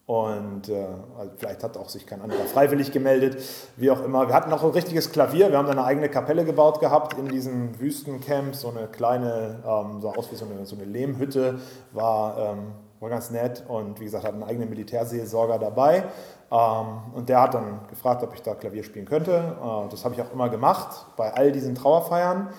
und 0.05 0.69
äh, 0.69 0.87
also 1.17 1.33
vielleicht 1.39 1.63
hat 1.63 1.77
auch 1.77 1.89
sich 1.89 2.07
kein 2.07 2.21
anderer 2.21 2.45
freiwillig 2.45 2.91
gemeldet, 2.91 3.43
wie 3.77 3.91
auch 3.91 4.03
immer. 4.03 4.27
Wir 4.29 4.35
hatten 4.35 4.51
noch 4.51 4.65
ein 4.65 4.71
richtiges 4.71 5.13
Klavier, 5.13 5.51
wir 5.51 5.59
haben 5.59 5.69
eine 5.69 5.85
eigene 5.85 6.09
Kapelle 6.09 6.45
gebaut 6.45 6.81
gehabt 6.81 7.17
in 7.17 7.29
diesem 7.29 7.79
Wüstencamp, 7.81 8.55
so 8.55 8.69
eine 8.69 8.89
kleine, 8.89 9.63
ähm, 9.65 10.03
sah 10.03 10.11
aus 10.11 10.31
wie 10.31 10.37
so 10.37 10.45
eine, 10.45 10.67
so 10.67 10.77
eine 10.77 10.85
Lehmhütte, 10.85 11.61
war, 11.93 12.37
ähm, 12.37 12.73
war 13.03 13.11
ganz 13.11 13.31
nett 13.31 13.65
und 13.67 13.99
wie 13.99 14.05
gesagt, 14.05 14.25
hatten 14.25 14.43
einen 14.43 14.51
eigenen 14.51 14.71
Militärseelsorger 14.71 15.59
dabei. 15.59 16.05
Ähm, 16.51 16.87
und 17.15 17.29
der 17.29 17.43
hat 17.43 17.55
dann 17.55 17.81
gefragt, 17.89 18.23
ob 18.23 18.33
ich 18.35 18.43
da 18.43 18.55
Klavier 18.55 18.85
spielen 18.85 19.07
könnte. 19.07 19.57
Äh, 19.61 19.91
das 19.91 20.05
habe 20.05 20.15
ich 20.15 20.23
auch 20.23 20.33
immer 20.33 20.49
gemacht 20.49 21.07
bei 21.17 21.35
all 21.35 21.51
diesen 21.51 21.75
Trauerfeiern. 21.75 22.51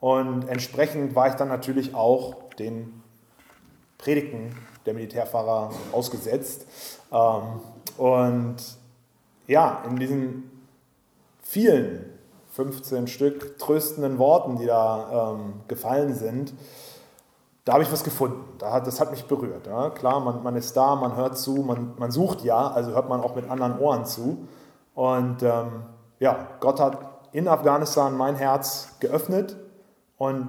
Und 0.00 0.48
entsprechend 0.48 1.14
war 1.14 1.28
ich 1.28 1.34
dann 1.34 1.48
natürlich 1.48 1.94
auch 1.94 2.34
den 2.58 3.02
Predigten 3.98 4.56
der 4.86 4.94
Militärfahrer 4.94 5.70
ausgesetzt. 5.92 6.66
Ähm, 7.12 7.60
und 7.98 8.56
ja, 9.46 9.82
in 9.86 9.96
diesen 9.96 10.50
vielen 11.42 12.06
15 12.52 13.06
Stück 13.06 13.58
tröstenden 13.58 14.18
Worten, 14.18 14.56
die 14.56 14.66
da 14.66 15.34
ähm, 15.34 15.60
gefallen 15.68 16.14
sind, 16.14 16.54
da 17.70 17.74
habe 17.74 17.84
ich 17.84 17.92
was 17.92 18.02
gefunden. 18.02 18.42
Da 18.58 18.72
hat, 18.72 18.88
das 18.88 18.98
hat 18.98 19.12
mich 19.12 19.26
berührt. 19.26 19.68
Ja. 19.68 19.90
Klar, 19.90 20.18
man, 20.18 20.42
man 20.42 20.56
ist 20.56 20.76
da, 20.76 20.96
man 20.96 21.14
hört 21.14 21.38
zu, 21.38 21.54
man, 21.58 21.92
man 21.98 22.10
sucht 22.10 22.42
ja, 22.42 22.66
also 22.66 22.90
hört 22.90 23.08
man 23.08 23.20
auch 23.20 23.36
mit 23.36 23.48
anderen 23.48 23.78
Ohren 23.78 24.04
zu. 24.04 24.48
Und 24.96 25.44
ähm, 25.44 25.84
ja, 26.18 26.48
Gott 26.58 26.80
hat 26.80 26.98
in 27.30 27.46
Afghanistan 27.46 28.16
mein 28.16 28.34
Herz 28.34 28.96
geöffnet 28.98 29.56
und 30.18 30.48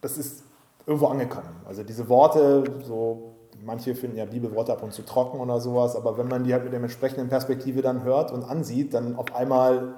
das 0.00 0.16
ist 0.16 0.42
irgendwo 0.86 1.08
angekommen. 1.08 1.60
Also 1.68 1.82
diese 1.82 2.08
Worte, 2.08 2.64
so 2.84 3.34
manche 3.62 3.94
finden 3.94 4.16
ja 4.16 4.24
Bibelworte 4.24 4.72
ab 4.72 4.82
und 4.82 4.94
zu 4.94 5.02
trocken 5.02 5.40
oder 5.40 5.60
sowas, 5.60 5.94
aber 5.94 6.16
wenn 6.16 6.28
man 6.28 6.44
die 6.44 6.54
halt 6.54 6.64
mit 6.64 6.72
der 6.72 6.80
entsprechenden 6.80 7.28
Perspektive 7.28 7.82
dann 7.82 8.02
hört 8.02 8.32
und 8.32 8.44
ansieht, 8.44 8.94
dann 8.94 9.14
auf 9.16 9.34
einmal, 9.34 9.94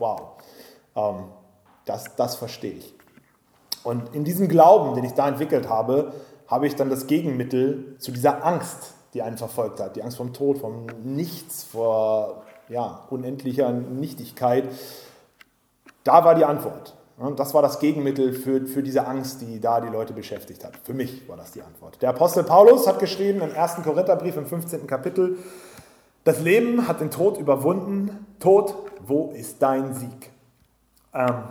wow, 0.00 0.22
ähm, 0.96 1.26
das, 1.84 2.16
das 2.16 2.34
verstehe 2.34 2.72
ich. 2.72 2.95
Und 3.86 4.16
in 4.16 4.24
diesem 4.24 4.48
Glauben, 4.48 4.96
den 4.96 5.04
ich 5.04 5.12
da 5.12 5.28
entwickelt 5.28 5.68
habe, 5.68 6.12
habe 6.48 6.66
ich 6.66 6.74
dann 6.74 6.90
das 6.90 7.06
Gegenmittel 7.06 7.94
zu 7.98 8.10
dieser 8.10 8.44
Angst, 8.44 8.94
die 9.14 9.22
einen 9.22 9.38
verfolgt 9.38 9.78
hat, 9.78 9.94
die 9.94 10.02
Angst 10.02 10.16
vom 10.16 10.32
Tod, 10.32 10.58
vom 10.58 10.86
Nichts, 11.04 11.62
vor 11.62 12.42
ja, 12.68 13.06
unendlicher 13.10 13.70
Nichtigkeit. 13.70 14.64
Da 16.02 16.24
war 16.24 16.34
die 16.34 16.44
Antwort. 16.44 16.94
Das 17.36 17.54
war 17.54 17.62
das 17.62 17.78
Gegenmittel 17.78 18.32
für, 18.32 18.66
für 18.66 18.82
diese 18.82 19.06
Angst, 19.06 19.40
die 19.42 19.60
da 19.60 19.80
die 19.80 19.88
Leute 19.88 20.12
beschäftigt 20.12 20.64
hat. 20.64 20.72
Für 20.82 20.92
mich 20.92 21.28
war 21.28 21.36
das 21.36 21.52
die 21.52 21.62
Antwort. 21.62 22.02
Der 22.02 22.10
Apostel 22.10 22.42
Paulus 22.42 22.88
hat 22.88 22.98
geschrieben 22.98 23.40
im 23.40 23.56
1. 23.56 23.76
Korintherbrief 23.84 24.36
im 24.36 24.46
15. 24.46 24.88
Kapitel, 24.88 25.38
das 26.24 26.40
Leben 26.40 26.88
hat 26.88 27.00
den 27.00 27.12
Tod 27.12 27.38
überwunden. 27.38 28.26
Tod, 28.40 28.74
wo 29.06 29.30
ist 29.30 29.62
dein 29.62 29.94
Sieg? 29.94 30.32
Ähm, 31.14 31.44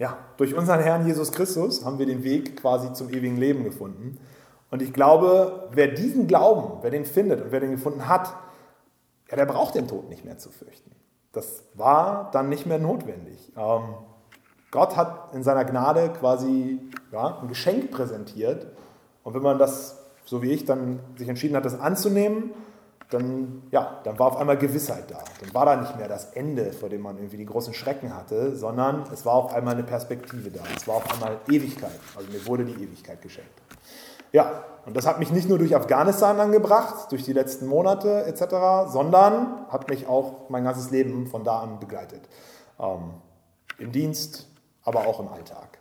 ja, 0.00 0.16
durch 0.38 0.54
unseren 0.54 0.80
Herrn 0.80 1.06
Jesus 1.06 1.30
Christus 1.30 1.84
haben 1.84 1.98
wir 1.98 2.06
den 2.06 2.24
Weg 2.24 2.56
quasi 2.56 2.90
zum 2.94 3.10
ewigen 3.10 3.36
Leben 3.36 3.64
gefunden. 3.64 4.18
Und 4.70 4.80
ich 4.80 4.94
glaube, 4.94 5.68
wer 5.72 5.88
diesen 5.88 6.26
Glauben, 6.26 6.78
wer 6.80 6.90
den 6.90 7.04
findet 7.04 7.42
und 7.42 7.52
wer 7.52 7.60
den 7.60 7.72
gefunden 7.72 8.08
hat, 8.08 8.34
ja, 9.30 9.36
der 9.36 9.44
braucht 9.44 9.74
den 9.74 9.88
Tod 9.88 10.08
nicht 10.08 10.24
mehr 10.24 10.38
zu 10.38 10.50
fürchten. 10.50 10.92
Das 11.32 11.64
war 11.74 12.30
dann 12.32 12.48
nicht 12.48 12.64
mehr 12.64 12.78
notwendig. 12.78 13.52
Ähm, 13.58 13.82
Gott 14.70 14.96
hat 14.96 15.34
in 15.34 15.42
seiner 15.42 15.66
Gnade 15.66 16.10
quasi 16.18 16.80
ja, 17.12 17.38
ein 17.38 17.48
Geschenk 17.48 17.90
präsentiert. 17.90 18.68
Und 19.22 19.34
wenn 19.34 19.42
man 19.42 19.58
das, 19.58 19.98
so 20.24 20.40
wie 20.40 20.50
ich, 20.50 20.64
dann 20.64 21.00
sich 21.16 21.28
entschieden 21.28 21.56
hat, 21.56 21.66
das 21.66 21.78
anzunehmen, 21.78 22.52
dann, 23.10 23.62
ja, 23.70 24.00
dann 24.04 24.18
war 24.18 24.28
auf 24.28 24.36
einmal 24.36 24.56
Gewissheit 24.56 25.10
da. 25.10 25.18
Dann 25.40 25.52
war 25.52 25.66
da 25.66 25.76
nicht 25.76 25.96
mehr 25.96 26.08
das 26.08 26.32
Ende, 26.32 26.72
vor 26.72 26.88
dem 26.88 27.02
man 27.02 27.16
irgendwie 27.16 27.36
die 27.36 27.46
großen 27.46 27.74
Schrecken 27.74 28.14
hatte, 28.16 28.56
sondern 28.56 29.04
es 29.12 29.26
war 29.26 29.34
auf 29.34 29.52
einmal 29.52 29.74
eine 29.74 29.82
Perspektive 29.82 30.50
da. 30.50 30.60
Es 30.76 30.86
war 30.86 30.96
auf 30.96 31.12
einmal 31.12 31.38
Ewigkeit. 31.48 31.98
Also 32.16 32.30
mir 32.30 32.46
wurde 32.46 32.64
die 32.64 32.82
Ewigkeit 32.82 33.20
geschenkt. 33.20 33.50
Ja, 34.32 34.64
und 34.86 34.96
das 34.96 35.06
hat 35.06 35.18
mich 35.18 35.32
nicht 35.32 35.48
nur 35.48 35.58
durch 35.58 35.74
Afghanistan 35.74 36.38
angebracht, 36.38 37.10
durch 37.10 37.24
die 37.24 37.32
letzten 37.32 37.66
Monate 37.66 38.24
etc., 38.26 38.92
sondern 38.92 39.66
hat 39.68 39.88
mich 39.88 40.06
auch 40.06 40.48
mein 40.48 40.62
ganzes 40.62 40.90
Leben 40.90 41.26
von 41.26 41.42
da 41.42 41.60
an 41.60 41.80
begleitet. 41.80 42.22
Ähm, 42.78 43.14
Im 43.78 43.90
Dienst, 43.90 44.48
aber 44.84 45.06
auch 45.06 45.18
im 45.18 45.28
Alltag. 45.28 45.78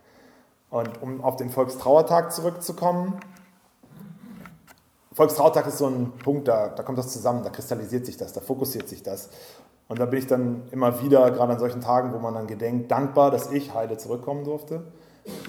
Und 0.71 1.01
um 1.01 1.23
auf 1.23 1.35
den 1.35 1.49
Volkstrauertag 1.49 2.31
zurückzukommen, 2.31 3.19
Volkstrauertag 5.19 5.67
ist 5.67 5.79
so 5.79 5.87
ein 5.87 6.13
Punkt, 6.23 6.47
da, 6.47 6.69
da 6.69 6.81
kommt 6.81 6.97
das 6.97 7.11
zusammen, 7.11 7.43
da 7.43 7.49
kristallisiert 7.49 8.05
sich 8.05 8.15
das, 8.15 8.31
da 8.31 8.39
fokussiert 8.39 8.87
sich 8.87 9.03
das. 9.03 9.29
Und 9.89 9.99
da 9.99 10.05
bin 10.05 10.17
ich 10.17 10.27
dann 10.27 10.61
immer 10.71 11.03
wieder, 11.03 11.29
gerade 11.31 11.51
an 11.51 11.59
solchen 11.59 11.81
Tagen, 11.81 12.13
wo 12.13 12.19
man 12.19 12.35
dann 12.35 12.47
gedenkt, 12.47 12.89
dankbar, 12.89 13.29
dass 13.29 13.51
ich 13.51 13.73
heile 13.73 13.97
zurückkommen 13.97 14.45
durfte. 14.45 14.81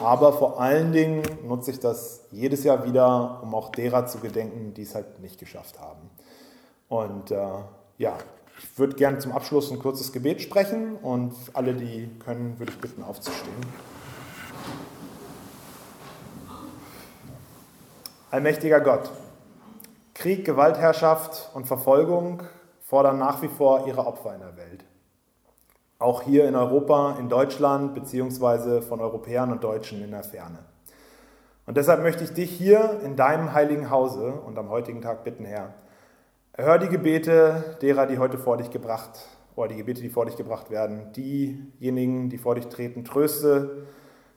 Aber 0.03 0.33
vor 0.33 0.61
allen 0.61 0.91
Dingen 0.91 1.23
nutze 1.47 1.71
ich 1.71 1.79
das 1.79 2.23
jedes 2.33 2.65
Jahr 2.65 2.85
wieder, 2.85 3.39
um 3.45 3.55
auch 3.55 3.71
derer 3.71 4.07
zu 4.07 4.19
gedenken, 4.19 4.75
die 4.75 4.83
es 4.83 4.97
halt 4.97 5.21
nicht 5.21 5.39
geschafft 5.39 5.79
haben. 5.79 6.11
Und 6.89 7.31
äh, 7.31 7.39
ja, 7.99 8.15
ich 8.59 8.77
würde 8.77 8.97
gerne 8.97 9.19
zum 9.19 9.31
Abschluss 9.31 9.71
ein 9.71 9.79
kurzes 9.79 10.11
Gebet 10.11 10.43
sprechen 10.43 10.97
und 10.97 11.33
alle, 11.53 11.75
die 11.75 12.11
können, 12.19 12.59
würde 12.59 12.73
ich 12.73 12.81
bitten, 12.81 13.05
aufzustehen. 13.05 13.55
Allmächtiger 18.33 18.81
Gott, 18.81 19.09
Krieg, 20.21 20.45
Gewaltherrschaft 20.45 21.51
und 21.55 21.67
Verfolgung 21.67 22.43
fordern 22.83 23.19
nach 23.19 23.41
wie 23.41 23.49
vor 23.49 23.87
ihre 23.87 24.07
Opfer 24.07 24.35
in 24.35 24.41
der 24.41 24.55
Welt. 24.59 24.85
Auch 25.99 26.21
hier 26.21 26.47
in 26.47 26.55
Europa, 26.55 27.17
in 27.19 27.31
Deutschland, 27.31 27.95
beziehungsweise 27.95 28.83
von 28.83 29.01
Europäern 29.01 29.51
und 29.51 29.65
Deutschen 29.65 30.05
in 30.05 30.11
der 30.11 30.23
Ferne. 30.23 30.59
Und 31.65 31.79
deshalb 31.79 32.03
möchte 32.03 32.23
ich 32.23 32.35
dich 32.35 32.51
hier 32.51 33.01
in 33.03 33.17
deinem 33.17 33.55
heiligen 33.55 33.89
Hause 33.89 34.33
und 34.33 34.59
am 34.59 34.69
heutigen 34.69 35.01
Tag 35.01 35.25
bitten, 35.25 35.47
Herr, 35.47 35.73
erhör 36.53 36.77
die 36.77 36.89
Gebete 36.89 37.79
derer, 37.81 38.05
die 38.05 38.19
heute 38.19 38.37
vor 38.37 38.59
dich 38.59 38.71
gebracht, 38.71 39.27
oder 39.57 39.69
die 39.69 39.77
Gebete, 39.77 40.03
die 40.03 40.11
vor 40.11 40.27
dich 40.27 40.37
gebracht 40.37 40.71
werden, 40.71 41.13
diejenigen, 41.13 42.29
die 42.29 42.37
vor 42.37 42.57
dich 42.57 42.67
treten, 42.67 43.07
tröste, 43.07 43.87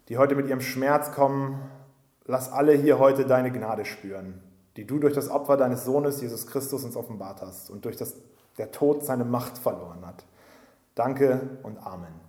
die 0.08 0.18
heute 0.18 0.36
mit 0.36 0.48
ihrem 0.48 0.62
Schmerz 0.62 1.12
kommen, 1.12 1.60
lass 2.24 2.50
alle 2.50 2.72
hier 2.72 3.00
heute 3.00 3.26
deine 3.26 3.52
Gnade 3.52 3.84
spüren 3.84 4.42
die 4.78 4.86
du 4.86 5.00
durch 5.00 5.14
das 5.14 5.30
Opfer 5.30 5.58
deines 5.58 5.86
Sohnes 5.86 6.22
Jesus 6.22 6.48
Christus 6.48 6.84
uns 6.84 6.96
offenbart 6.96 7.42
hast 7.42 7.70
und 7.70 7.86
durch 7.86 7.98
das 7.98 8.16
der 8.58 8.72
Tod 8.72 9.04
seine 9.04 9.26
Macht 9.26 9.58
verloren 9.58 10.06
hat. 10.06 10.26
Danke 10.96 11.58
und 11.64 11.78
Amen. 11.80 12.23